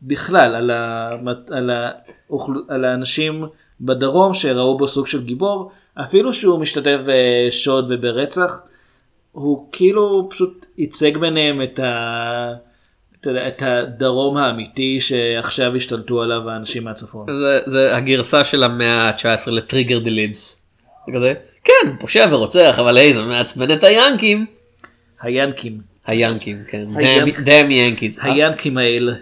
[0.02, 1.10] בכלל, על, ה,
[1.50, 3.46] על, האוכל, על האנשים
[3.80, 5.70] בדרום שראו בו סוג של גיבור,
[6.00, 8.62] אפילו שהוא משתתף בשוד וברצח,
[9.32, 12.52] הוא כאילו פשוט ייצג ביניהם את, ה,
[13.26, 17.26] את הדרום האמיתי שעכשיו השתלטו עליו האנשים מהצפון.
[17.40, 20.62] זה, זה הגרסה של המאה ה-19 לטריגר דה ליבס.
[21.06, 21.34] זה כזה,
[21.64, 24.46] כן, פושע ורוצח, אבל היי, זה מעצבן את היאנקים.
[25.20, 26.84] היאנקים, היאנקים, כן.
[27.44, 28.20] Damn Yankees.
[28.22, 29.12] היאנקים האלה.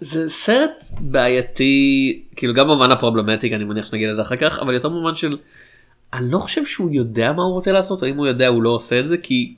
[0.00, 4.88] זה סרט בעייתי, כאילו גם במובן הפרובלמטי, אני מניח שנגיד לזה אחר כך, אבל יותר
[4.88, 5.36] במובן של,
[6.12, 8.70] אני לא חושב שהוא יודע מה הוא רוצה לעשות, או אם הוא יודע הוא לא
[8.70, 9.54] עושה את זה, כי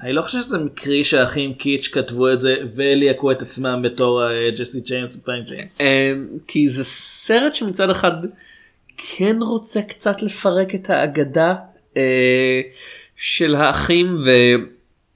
[0.00, 4.50] אני לא חושב שזה מקרי שהאחים קיץ' כתבו את זה וליהקו את עצמם בתור אה,
[4.58, 5.80] ג'סי ג'יימס ופרנק ג'יימס.
[5.80, 8.12] אמ, כי זה סרט שמצד אחד
[8.96, 11.54] כן רוצה קצת לפרק את האגדה
[11.96, 12.60] אה,
[13.16, 14.16] של האחים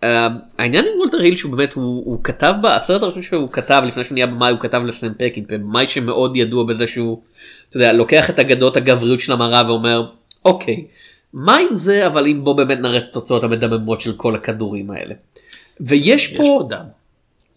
[0.03, 4.15] והעניין עם וולטר היל שהוא באמת הוא, הוא כתב בסרט הראשון שהוא כתב לפני שהוא
[4.15, 7.21] נהיה במאי הוא כתב לסם פקינפ במאי שמאוד ידוע בזה שהוא
[7.69, 10.11] אתה יודע, לוקח את אגדות הגבריות של המערב ואומר
[10.45, 10.85] אוקיי
[11.33, 15.15] מה עם זה אבל אם בוא באמת נראה את התוצאות המדממות של כל הכדורים האלה.
[15.81, 16.85] ויש יש פה פה דם.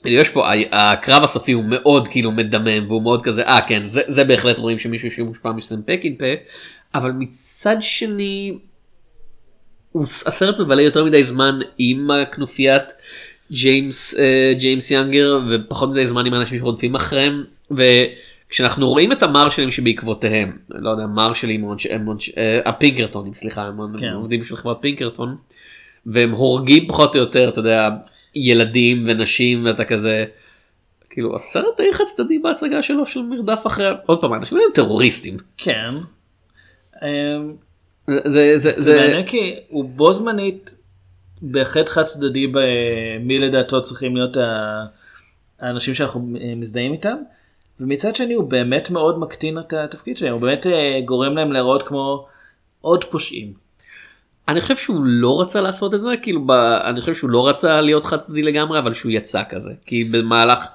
[0.06, 4.24] יש פה הקרב הסופי הוא מאוד כאילו מדמם והוא מאוד כזה אה כן זה, זה
[4.24, 6.26] בהחלט רואים שמישהו שמושפע מסם פקינפה
[6.96, 8.58] אבל מצד שני
[10.02, 12.94] הסרט מבלה יותר מדי זמן עם הכנופיית
[13.52, 19.72] ג'יימס אה, ג'יימס יאנגר ופחות מדי זמן עם האנשים שרודפים אחריהם וכשאנחנו רואים את המרשלים
[19.72, 21.70] שבעקבותיהם לא יודע מרשלים
[22.38, 24.10] אה, הפינקרטונים סליחה הם כן.
[24.14, 25.36] עובדים של חברת פינקרטון
[26.06, 27.90] והם הורגים פחות או יותר אתה יודע
[28.36, 30.26] ילדים ונשים ואתה כזה.
[31.10, 34.74] כאילו הסרט די חד צדדי בהצגה שלו של מרדף אחרי עוד פעם האנשים האלה הם
[34.74, 35.38] טרוריסטים.
[35.58, 35.94] כן.
[38.12, 40.76] אמ, זה זה זה זה מעניין כי הוא בו זמנית
[41.42, 44.38] בהחלט חד צדדי במי לדעתו צריכים להיות
[45.60, 47.18] האנשים שאנחנו מזדהים איתם.
[47.80, 51.84] ומצד שני הוא באמת מאוד מקטין את התפקיד שלהם, הוא באמת אה, גורם להם להיראות
[51.84, 52.28] כמו
[52.82, 53.54] עוד פושעים.
[54.48, 56.52] אני חושב שהוא לא רצה לעשות את זה כאילו ב...
[56.52, 60.66] אני חושב שהוא לא רצה להיות חד צדדי לגמרי אבל שהוא יצא כזה כי במהלך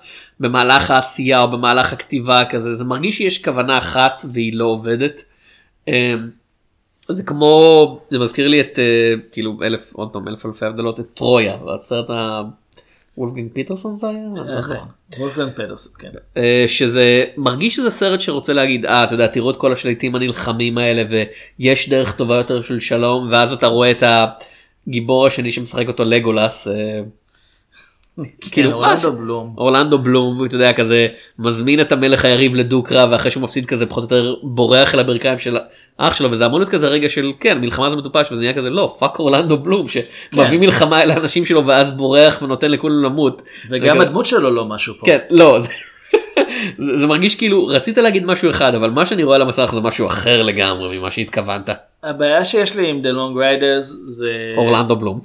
[0.40, 5.20] במהלך העשייה או במהלך הכתיבה כזה זה מרגיש שיש כוונה אחת והיא לא עובדת.
[7.08, 11.06] זה כמו זה מזכיר לי את אה, כאילו אלף עוד פעם אלף אלפי הבדלות את
[11.14, 12.42] טרויה הסרט ה...
[13.18, 14.18] וולפגנג פיטרסון זה היה?
[14.18, 14.78] אני לא זוכר.
[15.18, 16.10] וולפגנג פדרסון, כן.
[16.36, 20.78] אה, שזה מרגיש שזה סרט שרוצה להגיד אה אתה יודע תראו את כל השליטים הנלחמים
[20.78, 21.26] האלה
[21.58, 24.02] ויש דרך טובה יותר של שלום ואז אתה רואה את
[24.86, 26.68] הגיבור השני שמשחק אותו לגולס.
[28.50, 29.54] כאילו, אורלנדו בלום.
[29.58, 31.08] אורלנדו בלום אתה יודע כזה
[31.38, 35.00] מזמין את המלך היריב לדו קרב ואחרי שהוא מפסיד כזה פחות או יותר בורח אל
[35.00, 35.56] הברכיים של
[35.96, 38.70] אח שלו וזה אמור להיות כזה רגע של כן מלחמה זה מטופש וזה נהיה כזה
[38.70, 40.60] לא fuck אורלנדו בלום שמביא כן.
[40.60, 43.42] מלחמה אל האנשים שלו ואז בורח ונותן לכולם למות.
[43.70, 45.06] וגם הדמות שלו לא משהו פה.
[45.06, 49.42] כן לא זה, זה, מרגיש כאילו רצית להגיד משהו אחד אבל מה שאני רואה על
[49.42, 51.70] המסך זה משהו אחר לגמרי ממה שהתכוונת
[52.02, 54.30] הבעיה שיש לי עם The Long Riders זה...
[54.56, 55.20] אורלנדו בלום.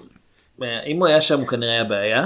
[0.87, 2.25] אם הוא היה שם הוא כנראה היה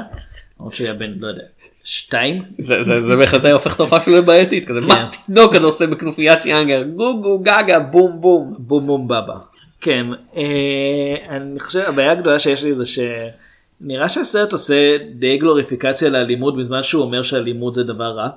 [0.59, 0.59] בעיה.
[0.59, 1.43] למרות שהוא היה בן, לא יודע,
[1.83, 2.43] שתיים.
[2.59, 6.83] זה, בהחלט היה הופך את ההופעה שלו לבעייתית כזה מה תינוק הזה עושה בכנופיית יאנגר
[6.83, 8.55] גו גו גגה בום בום.
[8.57, 9.37] בום בום בבא.
[9.81, 16.57] כן, אה, אני חושב הבעיה הגדולה שיש לי זה שנראה שהסרט עושה די גלוריפיקציה לאלימות
[16.57, 18.29] בזמן שהוא אומר שאלימות זה דבר רע.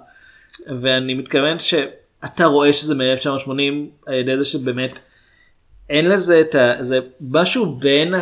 [0.80, 3.50] ואני מתכוון שאתה רואה שזה מ-1980
[4.06, 4.90] על ידי זה שבאמת
[5.90, 6.74] אין לזה את ה...
[6.80, 8.14] זה משהו בין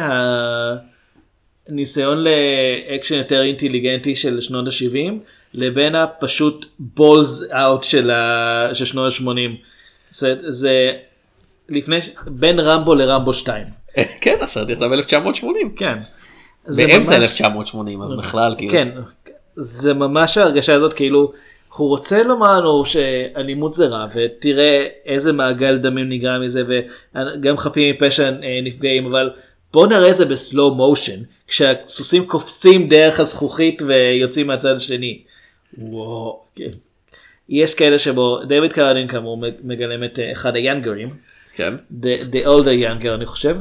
[1.69, 5.13] הניסיון לאקשן יותר אינטליגנטי של שנות ה-70
[5.55, 8.69] לבין הפשוט בולס אאוט של, ה...
[8.75, 9.29] של שנות ה-80.
[10.11, 10.93] זה, זה
[11.69, 13.67] לפני בין רמבו לרמבו 2.
[14.21, 15.45] כן הסרט יצא ב-1980.
[15.77, 15.99] כן.
[16.77, 18.73] באמצע ממש- 1980 אז בכלל כאילו.
[18.73, 18.89] כן.
[19.57, 21.33] זה ממש ההרגשה הזאת כאילו
[21.77, 27.95] הוא רוצה לומר לנו שאלימות זה רע ותראה איזה מעגל דמים נגרם מזה וגם חפים
[27.95, 28.31] מפשע אה,
[28.65, 29.31] נפגעים אבל
[29.73, 35.23] בוא נראה את זה בסלואו מושן כשהסוסים קופצים דרך הזכוכית ויוצאים מהצד השני.
[35.79, 36.41] וואו.
[36.57, 36.65] כן.
[37.49, 41.09] יש כאלה שבו דיוויד קרדין כאמור מגלם את אה, אחד היאנגרים.
[41.55, 41.75] כן.
[42.03, 43.57] The, the older younger אני חושב.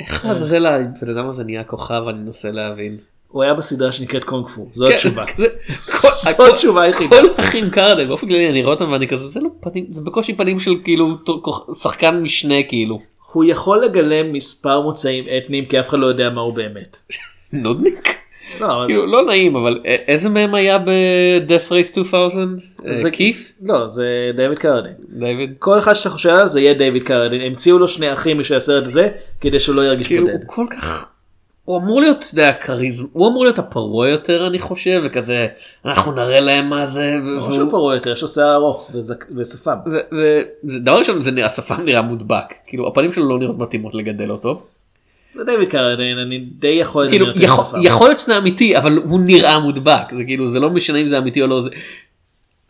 [0.00, 2.96] איך לעזאזל הבן אדם הזה נהיה כוכב אני מנסה להבין.
[3.28, 5.24] הוא היה בסדרה שנקראת קונג פו זו כן, התשובה.
[5.36, 7.16] זה- כל- זו התשובה היחידה.
[7.20, 10.34] כל אחים קרדן באופן כללי אני רואה אותם ואני כזה זה לא פנים זה בקושי
[10.34, 11.16] פנים של כאילו
[11.82, 13.00] שחקן משנה כאילו.
[13.32, 16.98] הוא יכול לגלם מספר מוצאים אתניים כי אף אחד לא יודע מה הוא באמת.
[17.52, 18.08] נודניק.
[18.60, 22.56] לא, כאילו לא נעים אבל איזה מהם היה ב-Death Race 2000?
[23.02, 23.58] זה כיס?
[23.62, 24.92] לא זה דיוויד קרדין.
[25.08, 25.54] דיוויד?
[25.58, 28.86] כל אחד שאתה חושב עליו זה יהיה דיוויד קרדין המציאו לו שני אחים בשביל הסרט
[28.86, 29.08] הזה
[29.40, 30.38] כדי שהוא לא ירגיש כאילו בודד.
[30.38, 31.06] הוא כל כך
[31.68, 35.46] הוא אמור להיות אתה יודע כריזמה הוא אמור להיות הפרוע יותר אני חושב וכזה
[35.84, 37.14] אנחנו נראה להם מה זה.
[37.24, 38.90] והוא- שהוא פרוע יותר יש לו שיער ארוך
[39.36, 39.76] ושפם.
[39.86, 40.42] ו- ו-
[40.80, 44.62] דבר ראשון השפם נראה מודבק כאילו הפנים שלו לא נראות מתאימות לגדל אותו.
[45.34, 49.20] זה דיוויד קרדיין אני די יכול כאילו לדמיין אותו יכול, להיות שזה אמיתי אבל הוא
[49.20, 51.70] נראה מודבק זה כאילו זה לא משנה אם זה אמיתי או לא זה.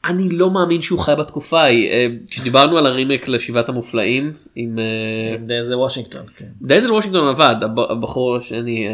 [0.08, 5.62] אני לא מאמין שהוא חי בתקופה ההיא אה, כשדיברנו על הרימייק לשבעת המופלאים עם אה,
[5.62, 6.22] זה וושינגטון.
[6.36, 6.44] כן.
[6.62, 8.92] דנזל וושינגטון עבד הב- הבחור השני אה,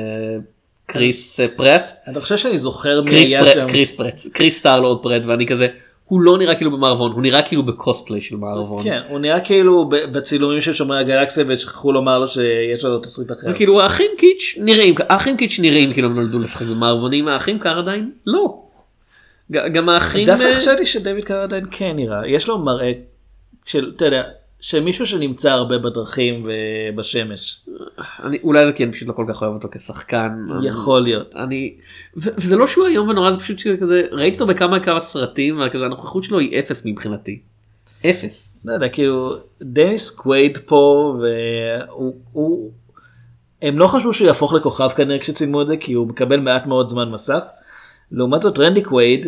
[0.87, 3.67] קריס פרט אני חושב שאני זוכר מי היה שם.
[3.69, 5.67] קריס פרט קריס סטארלורד פרט ואני כזה
[6.05, 8.83] הוא לא נראה כאילו במערבון הוא נראה כאילו בקוספליי של מערבון.
[8.85, 13.47] כן הוא נראה כאילו בצילומים של שומרי הגלקסיה ושכחו לומר לו שיש לו תסריט אחר.
[13.51, 18.64] וכאילו האחים קיץ' נראים האחים קיץ' נראים כאילו הם נולדו לשחק במערבונים האחים קרדיין לא.
[19.53, 22.93] גם האחים דווקא אה, חשבתי שדויד קרדין כן נראה יש לו מראה
[23.65, 24.23] של אתה יודע
[24.61, 27.61] שמישהו שנמצא הרבה בדרכים ובשמש
[28.25, 30.31] אני אולי זה כי אני פשוט לא כל כך אוהב אותו כשחקן.
[30.65, 31.37] יכול להיות.
[31.37, 31.75] אני
[32.17, 35.85] ו- וזה לא שהוא איום ונורא זה פשוט שכזה ראיתי אותו בכמה כמה סרטים וכזה
[35.85, 37.39] הנוכחות שלו היא אפס מבחינתי.
[38.11, 38.53] אפס.
[38.65, 42.71] לא יודע כאילו דניס קווייד פה והוא הוא-
[43.63, 46.89] הם לא חשבו שהוא יהפוך לכוכב כנראה כשצילמו את זה כי הוא מקבל מעט מאוד
[46.89, 47.41] זמן מסך.
[48.13, 49.27] לעומת זאת רנדי קווייד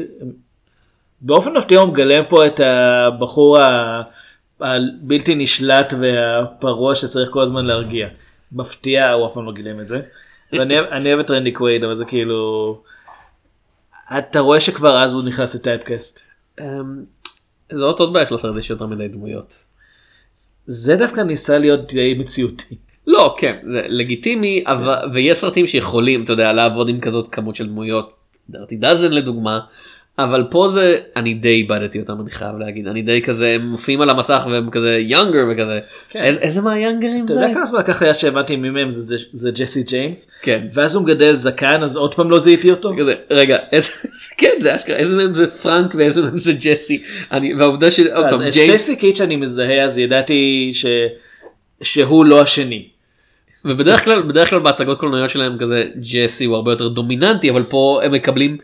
[1.20, 3.59] באופן מפתיע הוא מגלם פה את הבחור
[4.61, 8.09] הבלתי נשלט והפרוע שצריך כל הזמן להרגיע.
[8.53, 10.01] מפתיע הוא אף פעם לא גילם את זה.
[10.53, 10.79] ואני
[11.12, 12.81] אוהב- את רנדי קווייד אבל זה כאילו
[14.18, 16.20] אתה רואה שכבר אז הוא נכנס לטייפקאסט.
[16.61, 16.64] אמ,
[17.72, 19.59] זה עוד עוד בעיה של הסרט יש יותר מדי דמויות.
[20.66, 22.74] זה דווקא ניסה להיות די מציאותי.
[23.07, 27.66] לא כן זה לגיטימי אבל ויש סרטים שיכולים אתה יודע לעבוד עם כזאת כמות של
[27.66, 28.12] דמויות.
[28.51, 29.61] דרטי דזן לדוגמה.
[30.19, 34.01] אבל פה זה אני די איבדתי אותם אני חייב להגיד אני די כזה הם מופיעים
[34.01, 35.81] על המסך והם כזה יונגר וכזה
[36.11, 36.23] כן.
[36.23, 39.03] איזה- איזה מהיונגרים אתה זה יודע כמה זמן לקח לי עד שהבנתי מי מהם זה,
[39.03, 40.31] זה, זה ג'סי ג'יימס?
[40.43, 40.67] כן.
[40.75, 42.93] ואז הוא מגדל זקן אז עוד פעם לא זיהיתי אותו?
[43.01, 43.91] כזה, רגע איזה
[44.39, 48.39] כן זה אשכרה איזה מהם זה פרנק ואיזה מהם זה ג'סי אני והעובדה שעוד אז
[48.41, 50.87] ג'יימס סטייסי קיץ' אני מזהה אז ידעתי ש...
[51.83, 52.89] שהוא לא השני.
[53.67, 58.01] ובדרך כלל בדרך כלל בהצגות קולנועיות שלהם כזה ג'סי הוא הרבה יותר דומיננטי אבל פה
[58.05, 58.59] הם מקבלים.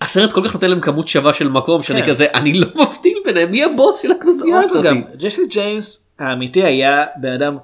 [0.00, 2.08] הסרט כל כך נותן להם כמות שווה של מקום שאני כן.
[2.08, 4.84] כזה אני לא מבדיל ביניהם מי הבוס של הכנופיה הזאת.
[4.84, 7.56] גם ג'סי ג'יימס האמיתי היה בן אדם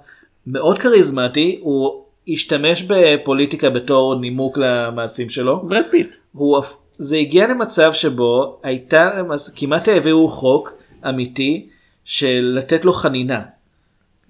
[0.47, 5.61] מאוד כריזמטי הוא השתמש בפוליטיקה בתור נימוק למעשים שלו.
[5.69, 6.15] ברד פיט.
[6.33, 6.63] הוא,
[6.99, 9.11] זה הגיע למצב שבו הייתה
[9.57, 10.73] כמעט העבירו חוק
[11.09, 11.69] אמיתי
[12.05, 13.41] של לתת לו חנינה.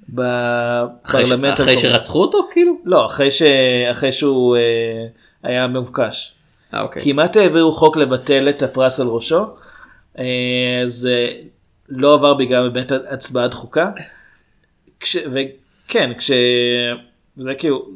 [0.05, 1.93] אחרי בפרלמנט אחרי המקומי.
[1.93, 2.73] שרצחו אותו כאילו.
[2.85, 3.43] לא אחרי ש...
[3.91, 5.07] אחרי שהוא אה,
[5.43, 6.35] היה מבוקש.
[6.75, 7.03] אה, אוקיי.
[7.03, 9.45] כמעט העבירו חוק לבטל את הפרס על ראשו.
[10.19, 10.25] אה,
[10.85, 11.29] זה
[11.89, 13.91] לא עבר בגלל באמת הצבעה דחוקה.
[15.01, 15.17] כש...
[15.33, 16.31] וכן כש...
[17.37, 17.89] זה כאילו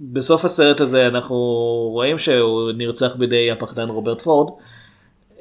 [0.00, 1.36] בסוף הסרט הזה אנחנו
[1.92, 4.52] רואים שהוא נרצח בידי הפחדן רוברט פורד.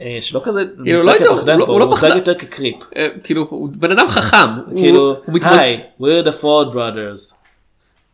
[0.02, 2.16] אה, שלא כזה כאילו, נמצא לא כפחדן הוא לא- פה, הוא לא פחדן.
[2.18, 2.76] יותר כקריפ.
[2.95, 4.47] אה, כאילו הוא בן אדם חכם.
[4.76, 7.34] כאילו, היי, we're the Ford brothers.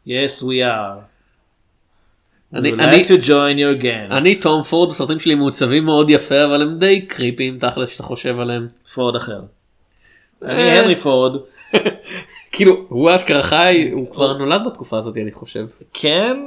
[0.07, 0.99] yes we are.
[2.53, 3.27] אני- אני- like to join
[3.57, 4.13] your gang.
[4.13, 8.39] אני תום פורד הסרטים שלי מעוצבים מאוד יפה אבל הם די קריפים תכל'ס שאתה חושב
[8.39, 8.67] עליהם.
[8.93, 9.39] פורד אחר.
[10.43, 10.79] אני אה.
[10.79, 11.41] הנרי פורד.
[12.51, 15.65] כאילו הוא אשכרה חי הוא כבר נולד בתקופה הזאת אני חושב.
[15.93, 16.37] כן,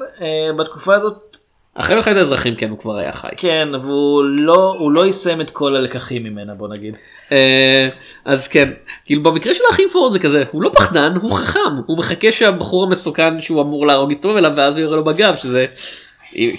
[0.58, 1.36] בתקופה הזאת
[1.74, 3.28] אחרי מלחמת האזרחים כן הוא כבר היה חי.
[3.36, 6.96] כן, והוא לא, הוא לא יישם את כל הלקחים ממנה בוא נגיד.
[7.32, 7.88] אה,
[8.24, 8.70] אז כן
[9.06, 12.84] כאילו במקרה של האחים פורד זה כזה הוא לא פחדן הוא חכם הוא מחכה שהבחור
[12.84, 15.66] המסוכן שהוא אמור להרוג יסתובב אליו ואז הוא יורה לו בגב שזה.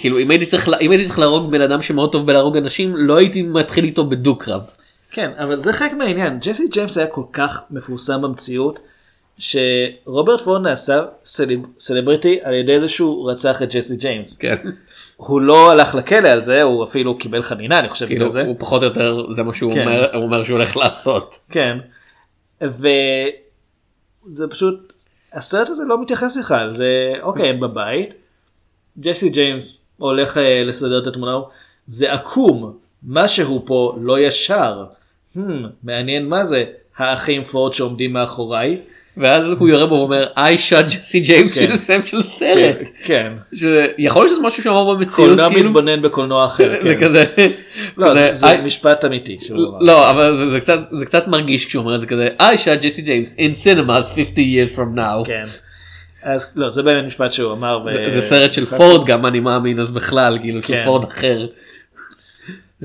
[0.00, 3.18] כאילו אם הייתי צריך אם הייתי צריך להרוג בן אדם שמאוד טוב בלהרוג אנשים לא
[3.18, 4.62] הייתי מתחיל איתו בדו קרב.
[5.10, 6.38] כן, אבל זה חלק מהעניין.
[6.40, 8.78] ג'סי ג'יימס היה כל כך מפורסם במציאות,
[9.38, 14.36] שרוברט פורד נעשה סלב, סלבריטי על ידי זה שהוא רצח את ג'סי ג'יימס.
[14.36, 14.56] כן.
[15.26, 18.42] הוא לא הלך לכלא על זה הוא אפילו קיבל חנינה אני חושב כאילו זה.
[18.42, 19.80] הוא פחות או יותר זה מה שהוא כן.
[19.80, 21.38] אומר הוא אומר שהוא הולך לעשות.
[21.50, 21.78] כן.
[22.60, 24.92] וזה פשוט
[25.32, 28.14] הסרט הזה לא מתייחס בכלל זה אוקיי הם בבית.
[28.98, 31.38] ג'סי ג'יימס הולך אה, לסדר את התמונה
[31.86, 34.84] זה עקום משהו פה לא ישר.
[35.36, 35.40] Hmm,
[35.82, 36.64] מעניין מה זה
[36.96, 38.80] האחים פורד שעומדים מאחוריי.
[39.16, 40.40] ואז הוא יורה בו ואומר I
[40.70, 41.64] shot ג'סי ג'יימס כן.
[41.64, 42.88] שזה שם של סרט.
[43.04, 43.32] כן.
[43.54, 45.68] שיכול להיות שזה משהו שהוא אמר במציאות קולנוע כאילו.
[45.70, 46.74] מתבונן בקולנוע אחר.
[46.82, 47.04] זה כן.
[47.06, 47.24] כזה.
[47.96, 49.38] לא, זה- משפט אמיתי.
[49.80, 50.50] לא אבל
[50.92, 54.18] זה- קצת מרגיש כשהוא אומר את זה כזה I shot ג'סי ג'יימס in cinemas 50
[54.36, 55.26] years from now.
[55.26, 55.44] כן.
[56.22, 57.78] אז לא זה באמת משפט שהוא אמר.
[58.10, 60.82] זה- סרט של פורד גם אני מאמין אז בכלל כאילו של כן.
[60.86, 61.46] פורד אחר.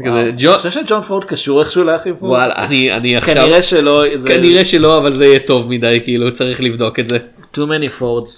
[0.05, 2.31] כזה אני חושב שג'ון פורד קשור איכשהו לאחים פורד.
[2.31, 4.03] וואלה אני אני עכשיו כנראה שלא.
[4.15, 7.17] זה- כנראה שלא אבל זה יהיה טוב מדי כאילו צריך לבדוק את זה.
[7.53, 8.29] too many Fords.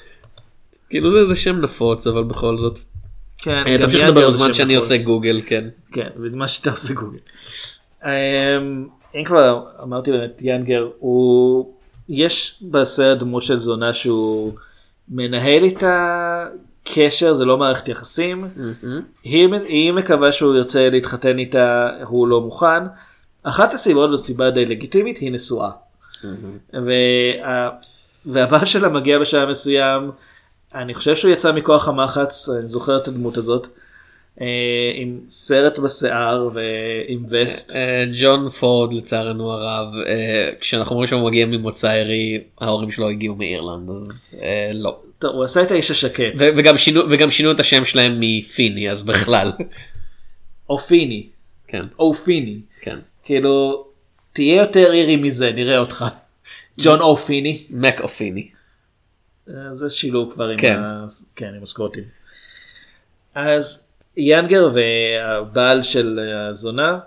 [0.89, 2.80] כאילו זה- זה שם נפוץ אבל בכל זאת.
[3.38, 3.64] כן.
[3.68, 4.91] אה, תמשיך לדבר בזמן שאני נפוץ.
[4.91, 5.66] עושה גוגל כן.
[5.91, 7.18] כן, בזמן שאתה עושה גוגל.
[8.05, 8.10] אמ,
[9.16, 11.72] אם כבר אמרתי באמת ינגר הוא
[12.10, 14.53] יש בסרט דמות של זונה שהוא
[15.10, 16.45] מנהל איתה
[16.94, 18.48] קשר זה לא מערכת יחסים
[19.24, 22.84] היא, היא מקווה שהוא ירצה להתחתן איתה הוא לא מוכן.
[23.44, 25.70] אחת הסיבות וסיבה די לגיטימית היא נשואה.
[26.74, 27.70] וה,
[28.26, 30.12] והבעל שלה מגיע בשעה מסוים
[30.76, 33.68] אני חושב שהוא יצא מכוח המחץ אני זוכר את הדמות הזאת.
[34.42, 37.76] אה, עם סרט בשיער ועם וסט.
[37.76, 43.36] אה, ג'ון פורד לצערנו הרב אה, כשאנחנו אומרים שהוא מגיע ממוצא עירי ההורים שלו הגיעו
[43.36, 46.34] מאירלנד אז אה, לא טוב, הוא עשה את האיש השקט.
[46.39, 49.51] ו- וגם שינו וגם שינו את השם שלהם מפיני אז בכלל
[50.70, 51.30] אופיני.
[51.67, 52.59] כן אופיני.
[52.82, 53.86] כן כאילו
[54.34, 56.05] תהיה יותר אירי מזה נראה אותך.
[56.82, 57.63] ג'ון אופיני.
[57.70, 58.49] מק אופיני
[59.49, 60.80] אה, זה שילוב כבר עם, כן.
[60.80, 61.05] ה...
[61.36, 62.03] כן, עם הסקוטים.
[63.36, 66.99] אז ינגר והבעל של הזונה.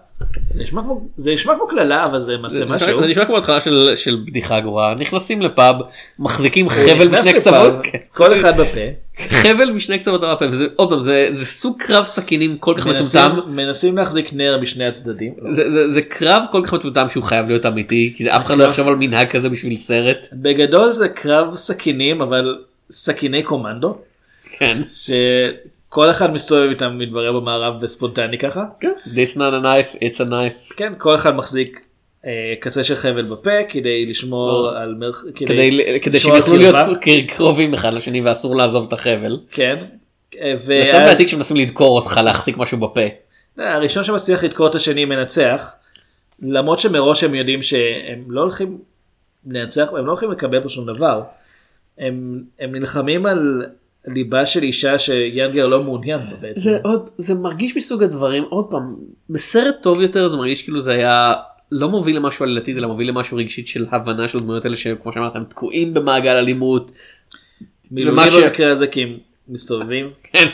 [1.16, 3.00] זה נשמע כמו, קללה אבל זה מעשה משהו.
[3.00, 5.76] זה נשמע כמו התחלה של, של בדיחה גרועה נכנסים לפאב
[6.18, 7.74] מחזיקים חבל משני קצוות.
[8.14, 8.80] כל אחד בפה.
[9.28, 13.38] חבל משני קצוות המפה וזה עוד פעם זה, זה סוג קרב סכינים כל כך מטומטם
[13.46, 15.34] מנסים להחזיק נר משני הצדדים.
[15.50, 18.64] זה, זה, זה קרב כל כך מטומטם שהוא חייב להיות אמיתי כי אף אחד לא
[18.64, 22.58] יחשוב על מנהג כזה בשביל סרט בגדול זה קרב סכינים אבל
[22.90, 23.98] סכיני קומנדו.
[24.58, 24.80] כן.
[25.92, 28.64] שכל אחד מסתובב איתם מתברר במערב בספונטני ככה.
[28.80, 28.92] כן.
[29.06, 31.80] This not a knife it's a knife כן, כל אחד מחזיק
[32.26, 34.68] אה, קצה של חבל בפה כדי לשמור.
[34.68, 35.24] על מרח...
[35.34, 36.76] כדי, כדי שהם יוכלו להיות
[37.28, 39.40] קרובים אחד לשני ואסור לעזוב את החבל.
[39.50, 39.84] כן.
[40.40, 43.00] אה, ואז בעתיק שמנסים לדקור אותך להחזיק משהו בפה.
[43.58, 45.72] אה, הראשון שמצליח לדקור את השני מנצח.
[46.42, 48.78] למרות שמראש הם יודעים שהם לא הולכים
[49.46, 51.22] לנצח, הם לא הולכים לקבל פה שום דבר.
[51.98, 53.62] הם, הם נלחמים על
[54.06, 56.60] ליבה של אישה שיאנגר לא מעוניין בה בעצם.
[56.60, 58.94] זה עוד זה מרגיש מסוג הדברים עוד פעם
[59.30, 61.32] בסרט טוב יותר זה מרגיש כאילו זה היה
[61.72, 65.36] לא מוביל למשהו עלילתית אלא מוביל למשהו רגשית של הבנה של הדמויות האלה שכמו שאמרת
[65.36, 66.92] הם תקועים במעגל אלימות.
[67.90, 69.16] מילואים ומה ש- במקרה הזה כי הם
[69.48, 70.10] מסתובבים.
[70.22, 70.46] כן.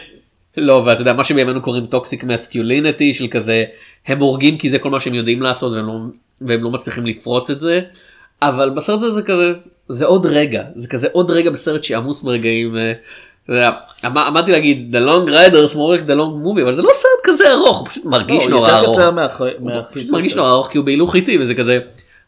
[0.56, 3.64] לא ואתה יודע מה שבימינו קוראים toxic masculinity של כזה
[4.06, 5.98] הם הורגים כי זה כל מה שהם יודעים לעשות והם לא,
[6.40, 7.80] והם לא מצליחים לפרוץ את זה.
[8.42, 9.52] אבל בסרט הזה זה כזה
[9.88, 12.74] זה עוד רגע זה כזה עוד רגע בסרט שעמוס ברגעים.
[13.50, 17.20] אמ- עמדתי להגיד The Long Riders more like the long movie אבל זה לא סרט
[17.24, 18.98] כזה ארוך הוא פשוט מרגיש לא, נורא ארוך.
[19.58, 20.34] הוא פשוט מרגיש.
[20.36, 21.78] נורא ארוך כי הוא בהילוך איטי וזה כזה.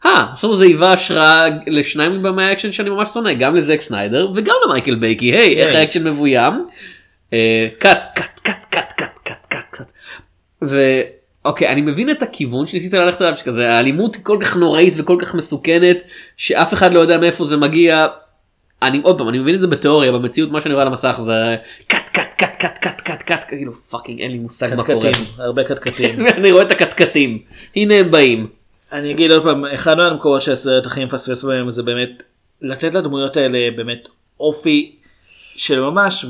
[0.05, 4.55] אה, הסרט הזה היווה השראה לשניים מבמאי האקשן שאני ממש שונא גם לזק סניידר וגם
[4.65, 5.75] למייקל ביי כי היי איך.
[5.75, 6.65] האקשן מבוים.
[7.33, 9.91] אה, cut cut cut cut cut cut cut cut.
[10.61, 15.15] ואוקיי אני מבין את הכיוון שניסית ללכת עליו שכזה האלימות היא כל כך נוראית וכל
[15.19, 16.03] כך מסוכנת
[16.37, 18.07] שאף אחד לא יודע מאיפה זה מגיע.
[18.81, 21.55] אני עוד פעם אני מבין את זה בתיאוריה במציאות מה שאני רואה על המסך זה
[21.87, 25.09] קאט cut cut cut cut cut cut כאילו fucking אין לי מושג מה קורה.
[25.37, 26.19] הרבה קטקטים.
[26.25, 27.39] ואני רואה את הקטקטים
[27.75, 28.47] הנה הם באים.
[28.91, 32.23] אני אגיד עוד פעם, אחד מהמקומות שהסרט הכי מפספס בהם זה באמת
[32.61, 34.07] לתת לדמויות האלה באמת
[34.39, 34.95] אופי
[35.55, 36.25] של ממש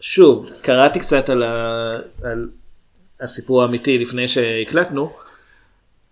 [0.00, 1.92] ושוב קראתי קצת על, ה...
[2.24, 2.48] על
[3.20, 5.12] הסיפור האמיתי לפני שהקלטנו.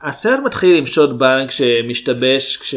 [0.03, 2.75] הסרט מתחיל עם שוד בנק שמשתבש כש...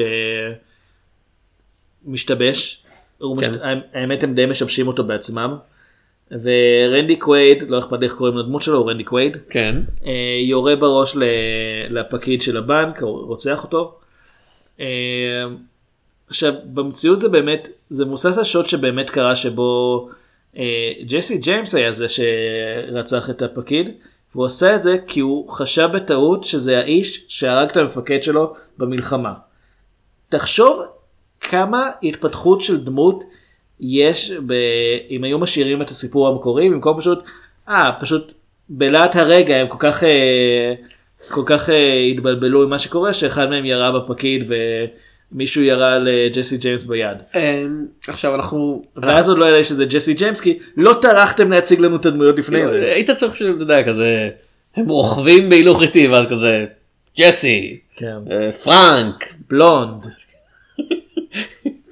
[2.06, 2.84] משתבש.
[3.20, 3.26] כן.
[3.52, 3.58] מש...
[3.94, 5.56] האמת הם די משבשים אותו בעצמם.
[6.32, 9.38] ורנדי קווייד, לא אכפת איך קוראים לדמות שלו, הוא רנדי קווייד.
[9.50, 9.82] כן.
[10.06, 10.12] אה,
[10.48, 11.18] יורה בראש
[11.90, 13.96] לפקיד של הבנק, רוצח אותו.
[14.80, 14.86] אה,
[16.28, 20.10] עכשיו במציאות זה באמת, זה מבוסס על שוט שבאמת קרה שבו
[20.58, 23.90] אה, ג'סי ג'יימס היה זה שרצח את הפקיד,
[24.36, 29.34] והוא עשה את זה כי הוא חשב בטעות שזה האיש שהרג את המפקד שלו במלחמה.
[30.30, 30.84] תחשוב
[31.44, 33.24] כמה התפתחות של דמות
[33.80, 34.54] יש ב...
[35.10, 37.20] אם היו משאירים את הסיפור המקורי במקום פשוט
[37.70, 38.34] אה, פשוט
[38.70, 40.74] בלהט הרגע הם כל כך, אה,
[41.32, 44.52] כל כך אה, התבלבלו עם מה שקורה, שאחד מהם ירה בפקיד
[45.32, 47.18] ומישהו ירה לג'סי ג'יימס ביד.
[47.36, 51.96] אמ, עכשיו אנחנו ואז עוד לא ידע שזה ג'סי ג'יימס, כי לא טרחתם להציג לנו
[51.96, 52.80] את הדמויות לפני זה.
[52.96, 54.30] היית צריך שאתה יודע כזה
[54.76, 56.66] הם רוכבים בהילוך איטי ואז כזה
[57.18, 58.18] ג'סי כן.
[58.32, 60.06] אה, פרנק בלונד.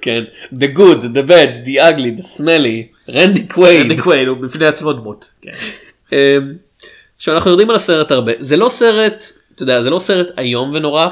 [0.00, 0.24] כן
[0.54, 3.80] the good the bad the ugly the smelly רנדי קווייד.
[3.80, 5.30] רנדי קווייד הוא בפני עצמו דמות.
[5.42, 5.52] כן.
[6.12, 6.52] אמ,
[7.16, 9.24] עכשיו אנחנו יודעים על הסרט הרבה זה לא סרט
[9.54, 11.06] אתה יודע זה לא סרט איום ונורא.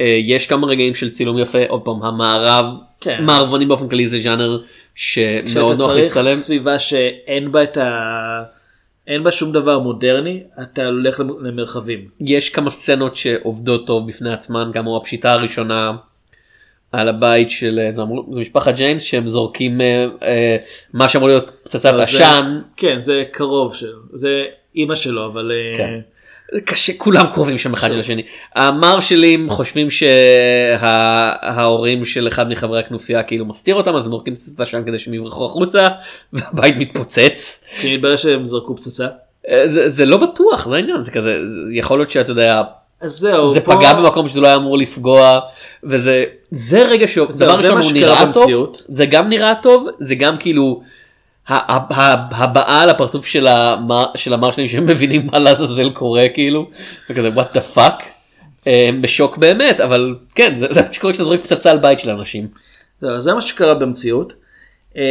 [0.00, 2.64] אה, יש כמה רגעים של צילום יפה עוד פעם המערב
[3.00, 3.24] כן.
[3.24, 4.58] מערבונים באופן כללי זה ז'אנר
[4.94, 6.34] שמאוד נוח צריך להצטלם.
[6.34, 7.90] סביבה שאין בה את ה...
[9.06, 12.08] אין בה שום דבר מודרני, אתה הולך למ- למרחבים.
[12.20, 15.92] יש כמה סצנות שעובדות טוב בפני עצמן גם הפשיטה הראשונה
[16.92, 20.56] על הבית של אה, זה, אמרו, זה משפחת ג'יימס שהם זורקים אה, אה,
[20.92, 22.60] מה שאמור להיות פצצת עשן.
[22.76, 23.98] כן, זה קרוב שלו.
[24.14, 24.28] זה
[24.74, 25.52] אימא שלו, אבל...
[25.52, 26.00] אה, כן.
[26.64, 28.22] קשה כולם קרובים שם אחד של השני.
[28.54, 34.82] המרשלים חושבים שההורים של אחד מחברי הכנופיה כאילו מסתיר אותם אז הם זורקים פצצת עשן
[34.86, 35.88] כדי שהם יברחו החוצה
[36.32, 37.64] והבית מתפוצץ.
[37.80, 39.06] כי מתברר שהם זרקו פצצה.
[39.48, 42.62] אה, זה, זה לא בטוח זה העניין זה כזה זה יכול להיות שאתה יודע
[43.00, 45.40] אז זהו, זה פה- פגע במקום שזה לא היה אמור לפגוע
[45.84, 48.82] וזה זה רגע שדבר זהו, זה ראשון הוא נראה טוב במציאות.
[48.88, 50.82] זה גם נראה טוב זה גם כאילו
[51.48, 56.70] הבעה על הפרצוף של המר- של המרשלים שהם מבינים מה לעזאזל קורה כאילו
[57.10, 58.02] וכזה what the fuck.
[58.66, 61.98] אה, הם בשוק באמת אבל כן זה זה מה שקורה כשאתה זורק פצצה על בית
[61.98, 62.48] של אנשים.
[63.00, 64.32] זהו, זה מה שקרה במציאות.
[64.96, 65.02] אה,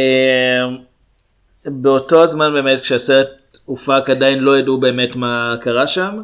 [1.66, 3.28] באותו הזמן באמת כשהסרט
[3.64, 6.18] הופק עדיין לא ידעו באמת מה קרה שם.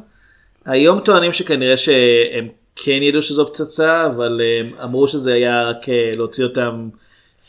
[0.66, 6.12] היום טוענים שכנראה שהם כן ידעו שזו פצצה אבל הם אמרו שזה היה רק אה,
[6.16, 6.88] להוציא אותם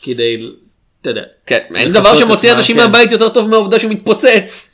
[0.02, 0.50] כדי,
[1.02, 2.82] אתה יודע, כן, אין דבר שמוציא אנשים כן.
[2.82, 4.72] מהבית יותר טוב מהעובדה שהוא מתפוצץ.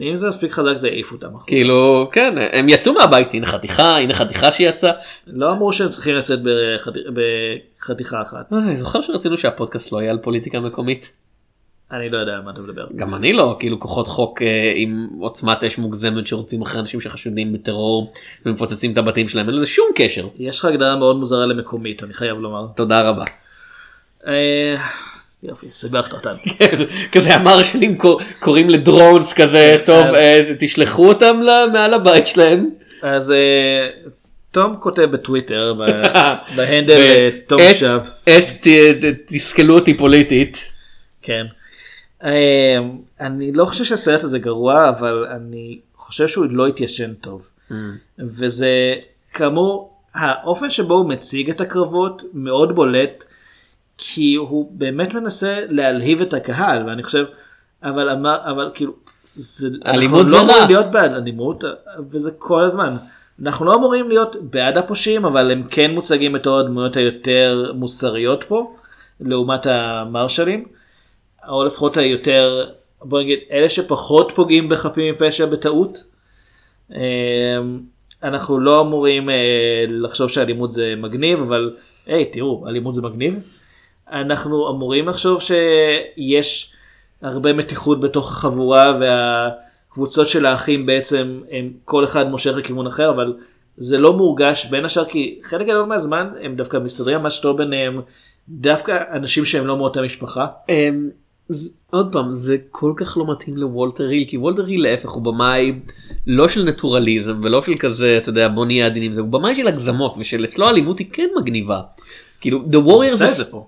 [0.00, 1.26] אם זה מספיק חזק זה יעיף אותם.
[1.28, 1.46] החוצה.
[1.46, 4.92] כאילו כן הם יצאו מהבית הנה חתיכה הנה חתיכה שיצאה.
[5.26, 7.00] לא אמרו שהם צריכים לצאת בחתי-
[7.78, 8.52] בחתיכה אחת.
[8.52, 11.12] אני זוכר שרצינו שהפודקאסט לא יהיה על פוליטיקה מקומית.
[11.92, 12.86] אני לא יודע על מה אתה מדבר.
[12.96, 17.52] גם אני לא כאילו כוחות חוק אה, עם עוצמת אש מוגזמת שרודפים אחרי אנשים שחשודים
[17.52, 18.12] בטרור
[18.46, 20.28] ומפוצצים את הבתים שלהם אין לזה שום קשר.
[20.38, 22.66] יש לך הגדרה מאוד מוזרה למקומית אני חייב לומר.
[22.76, 23.24] תודה רבה.
[24.26, 24.74] אה,
[25.42, 26.38] יופי, סיבכת אותנו.
[27.12, 31.40] כזה המרשלים קור- קוראים לדרונס כזה טוב אז- אה, תשלחו אותם
[31.72, 32.70] מעל הבית שלהם.
[33.02, 33.36] אז אה,
[34.50, 35.74] תום כותב בטוויטר
[36.56, 38.28] בהנדל אה, תום שפס.
[38.28, 38.66] את
[39.26, 40.72] תסכלו אותי פוליטית.
[41.22, 41.46] כן.
[42.24, 42.78] אה,
[43.20, 47.48] אני לא חושב שהסרט הזה גרוע אבל אני חושב שהוא לא התיישן טוב.
[48.18, 48.94] וזה
[49.32, 53.24] כאמור האופן שבו הוא מציג את הקרבות מאוד בולט
[53.98, 57.24] כי הוא באמת מנסה להלהיב את הקהל ואני חושב
[57.82, 58.92] אבל אמר אבל כאילו
[59.36, 60.66] זה, אלימות אנחנו זה לא אמורים רע.
[60.66, 61.64] להיות בעד אלימות
[62.10, 62.96] וזה כל הזמן.
[63.42, 68.76] אנחנו לא אמורים להיות בעד הפושעים אבל הם כן מוצגים בתור הדמויות היותר מוסריות פה
[69.20, 70.64] לעומת המרשלים
[71.48, 72.70] או לפחות היותר
[73.02, 76.04] בוא נגיד אלה שפחות פוגעים בחפים מפשע בטעות.
[76.90, 77.80] אמ,
[78.22, 79.34] אנחנו לא אמורים אה,
[79.88, 81.76] לחשוב שאלימות זה מגניב אבל
[82.06, 83.34] היי תראו אלימות זה מגניב.
[84.12, 86.72] אנחנו אמורים לחשוב שיש
[87.22, 93.34] הרבה מתיחות בתוך החבורה והקבוצות של האחים בעצם הם כל אחד מושך לכיוון אחר אבל
[93.76, 98.00] זה לא מורגש בין השאר כי חלק גדול מהזמן הם דווקא מסתדרים ממש טוב ביניהם
[98.48, 100.46] דווקא אנשים שהם לא מאותה משפחה.
[101.50, 105.22] זה- עוד פעם זה כל כך לא מתאים לוולטר היל כי וולטר היל להפך הוא
[105.22, 105.72] במאי
[106.26, 109.68] לא של נטורליזם ולא של כזה אתה יודע בוא נהיה עדינים זה הוא במאי של
[109.68, 111.80] הגזמות ושל אצלו האלימות היא כן מגניבה.
[112.40, 113.66] כאילו The Warriors עושה את זה פה.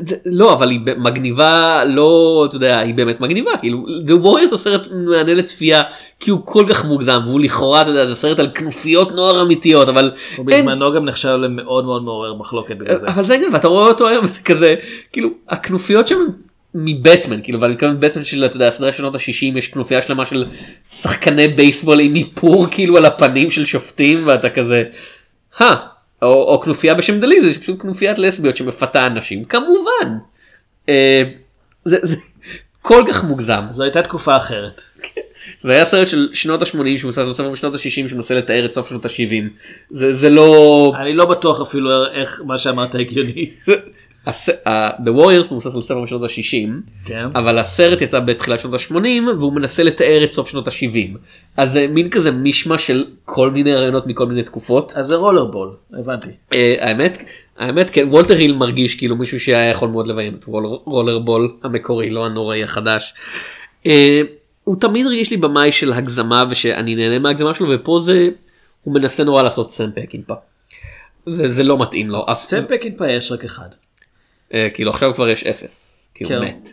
[0.00, 4.56] זה, לא אבל היא מגניבה לא אתה יודע היא באמת מגניבה כאילו The Warriors הוא
[4.58, 5.82] סרט מענה לצפייה
[6.20, 9.88] כי הוא כל כך מוגזם והוא לכאורה אתה יודע זה סרט על כנופיות נוער אמיתיות
[9.88, 13.08] אבל אין, ובזמנו גם נחשב למאוד מאוד מעורר מחלוקת בגלל זה.
[13.08, 14.74] אבל זה ואתה רואה אותו היום וזה כזה
[15.12, 16.16] כאילו הכנופיות שם
[16.74, 20.46] מבטמן כאילו ואני מתכוון בטמן של אתה יודע הסדרה שנות ה-60 יש כנופיה שלמה של
[20.88, 24.84] שחקני בייסבול עם איפור כאילו על הפנים של שופטים ואתה כזה.
[26.22, 30.18] או, או כנופיה בשם דליזה יש פשוט כנופיית לסביות שמפתה אנשים כמובן.
[30.88, 31.22] אה,
[31.84, 32.16] זה, זה
[32.82, 34.82] כל כך מוגזם זו הייתה תקופה אחרת.
[35.60, 38.88] זה היה סרט של שנות ה-80 שהוא עושה ספר בשנות ה-60 שמנסה לתאר את סוף
[38.88, 39.44] שנות ה-70
[39.90, 43.50] זה, זה לא אני לא בטוח אפילו איך מה שאמרת הגיוני.
[44.28, 46.68] The Warriors מבוסס על ספר משנות ה-60
[47.04, 47.24] כן.
[47.34, 48.96] אבל הסרט יצא בתחילת שנות ה-80
[49.38, 51.16] והוא מנסה לתאר את סוף שנות ה-70
[51.56, 55.70] אז זה מין כזה מישמע של כל מיני רעיונות מכל מיני תקופות אז זה רולרבול
[55.92, 56.28] הבנתי.
[56.52, 57.18] אה, האמת
[57.58, 61.52] האמת כן וולטר היל מרגיש כאילו מישהו שהיה יכול מאוד לביים את רול- רולר בול
[61.62, 63.14] המקורי לא הנוראי החדש.
[63.86, 64.20] אה,
[64.64, 68.28] הוא תמיד הרגיש לי במאי של הגזמה ושאני נהנה מההגזמה שלו ופה זה
[68.84, 70.34] הוא מנסה נורא לעשות סם פקינפה.
[71.26, 72.26] וזה לא מתאים לו.
[72.34, 73.68] סם פקינפה יש רק אחד.
[74.54, 76.08] אה, כאילו עכשיו כבר יש אפס.
[76.14, 76.40] כי הוא כן.
[76.40, 76.68] מת.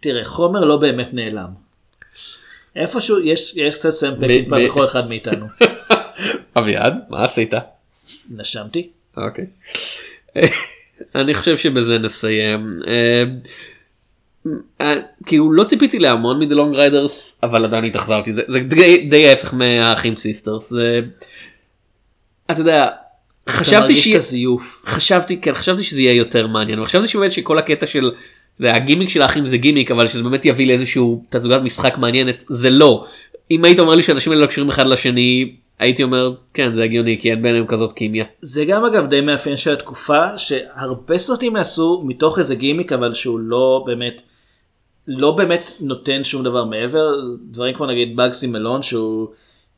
[0.00, 1.48] תראה, חומר לא באמת נעלם.
[2.76, 5.46] איפשהו יש יש קצת סם פקינפה ב- בכל אחד מאיתנו.
[6.58, 7.54] אביעד מה עשית?
[8.30, 8.90] נשמתי.
[9.16, 9.46] אוקיי.
[11.14, 12.80] אני חושב שבזה נסיים.
[12.86, 13.24] אה,
[14.80, 14.94] אה,
[15.26, 19.54] כאילו לא ציפיתי להמון מ-The Long Riders אבל עדיין התאכזרתי זה, זה די, די ההפך
[19.54, 20.70] מהאחים סיסטרס.
[20.70, 21.00] זה...
[22.50, 22.88] אתה יודע
[23.48, 24.08] חשבתי ש...
[24.08, 24.82] הזיוף.
[24.86, 28.10] חשבתי כן חשבתי שזה יהיה יותר מעניין וחשבתי שבאמת שכל הקטע של
[28.60, 32.70] יודע, הגימיק של האחים זה גימיק אבל שזה באמת יביא לאיזשהו תצוגת משחק מעניינת זה
[32.70, 33.06] לא.
[33.50, 37.18] אם היית אומר לי שאנשים האלה לא קשורים אחד לשני הייתי אומר כן זה הגיוני
[37.20, 38.24] כי אין ביניהם כזאת כימיה.
[38.40, 43.38] זה גם אגב די מאפיין של התקופה שהרבה סרטים נעשו מתוך איזה גימיק אבל שהוא
[43.38, 44.22] לא באמת
[45.06, 47.12] לא באמת נותן שום דבר מעבר
[47.50, 49.28] דברים כמו נגיד בגסי מלון שהוא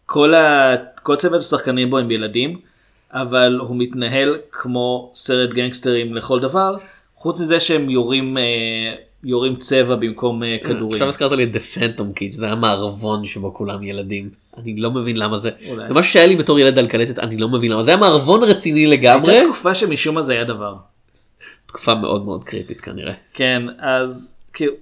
[0.06, 0.74] כל, ה...
[1.02, 2.58] כל צוות השחקנים בו הם ילדים
[3.12, 6.76] אבל הוא מתנהל כמו סרט גנגסטרים לכל דבר
[7.16, 8.42] חוץ מזה שהם יורים אה,
[9.24, 10.92] יורים צבע במקום אה, כדורים.
[10.92, 14.30] עכשיו הזכרת לי את The Phantom Kid זה היה מערבון שבו כולם ילדים.
[14.58, 15.50] אני לא מבין למה זה.
[15.68, 15.88] אולי.
[15.88, 18.42] זה משהו שהיה לי בתור ילד על קלטת אני לא מבין למה זה היה מערבון
[18.42, 19.32] רציני לגמרי.
[19.32, 20.74] הייתה תקופה שמשום מה זה היה דבר.
[21.66, 23.12] תקופה מאוד מאוד קריפית כנראה.
[23.34, 24.72] כן אז כאילו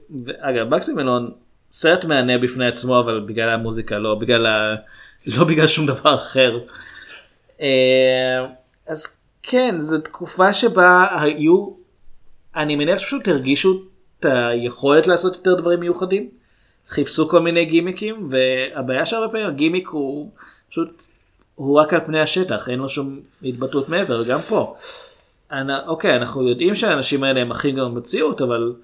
[0.41, 1.31] אגב בקסי מלון
[1.73, 4.75] סרט מהנה בפני עצמו אבל בגלל המוזיקה לא בגלל ה...
[5.27, 6.59] לא בגלל שום דבר אחר.
[7.61, 8.47] אה,
[8.87, 11.71] אז כן זו תקופה שבה היו
[12.57, 13.83] אני מניח שפשוט הרגישו
[14.21, 16.29] את היכולת לעשות יותר דברים מיוחדים.
[16.89, 20.31] חיפשו כל מיני גימיקים והבעיה שהרבה פעמים הגימיק הוא
[20.71, 21.03] פשוט
[21.55, 24.77] הוא רק על פני השטח אין לו שום התבטאות מעבר גם פה.
[25.53, 25.71] אנ...
[25.87, 28.75] אוקיי אנחנו יודעים שהאנשים האלה הם אחים גם במציאות אבל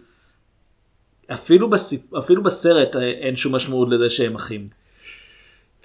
[1.33, 2.15] אפילו, בסיפ...
[2.15, 4.69] אפילו בסרט אה, אין שום משמעות לזה שהם אחים.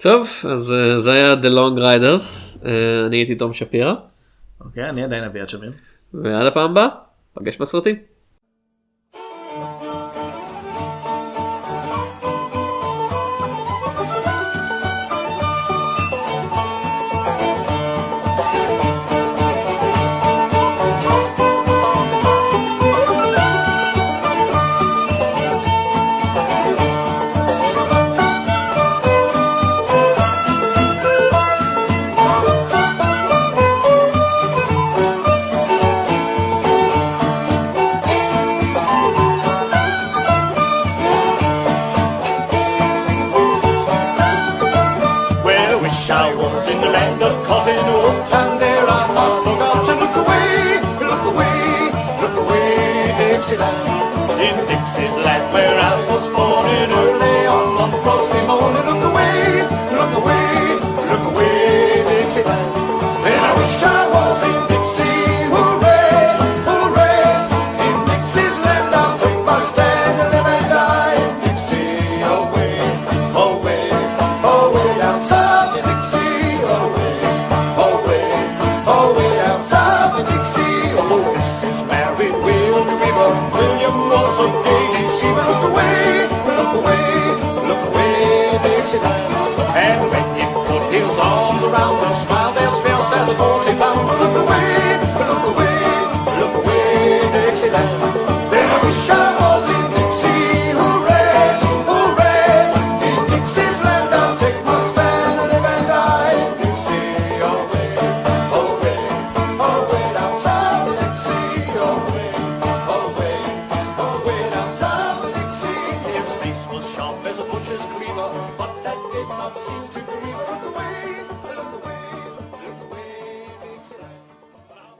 [0.02, 3.94] טוב אז אה, זה היה The Long Riders אה, אני הייתי תום שפירא
[4.60, 5.72] אוקיי אני עדיין אביעד שמיר.
[6.14, 6.88] ועד הפעם הבאה
[7.34, 8.11] פגש בסרטים.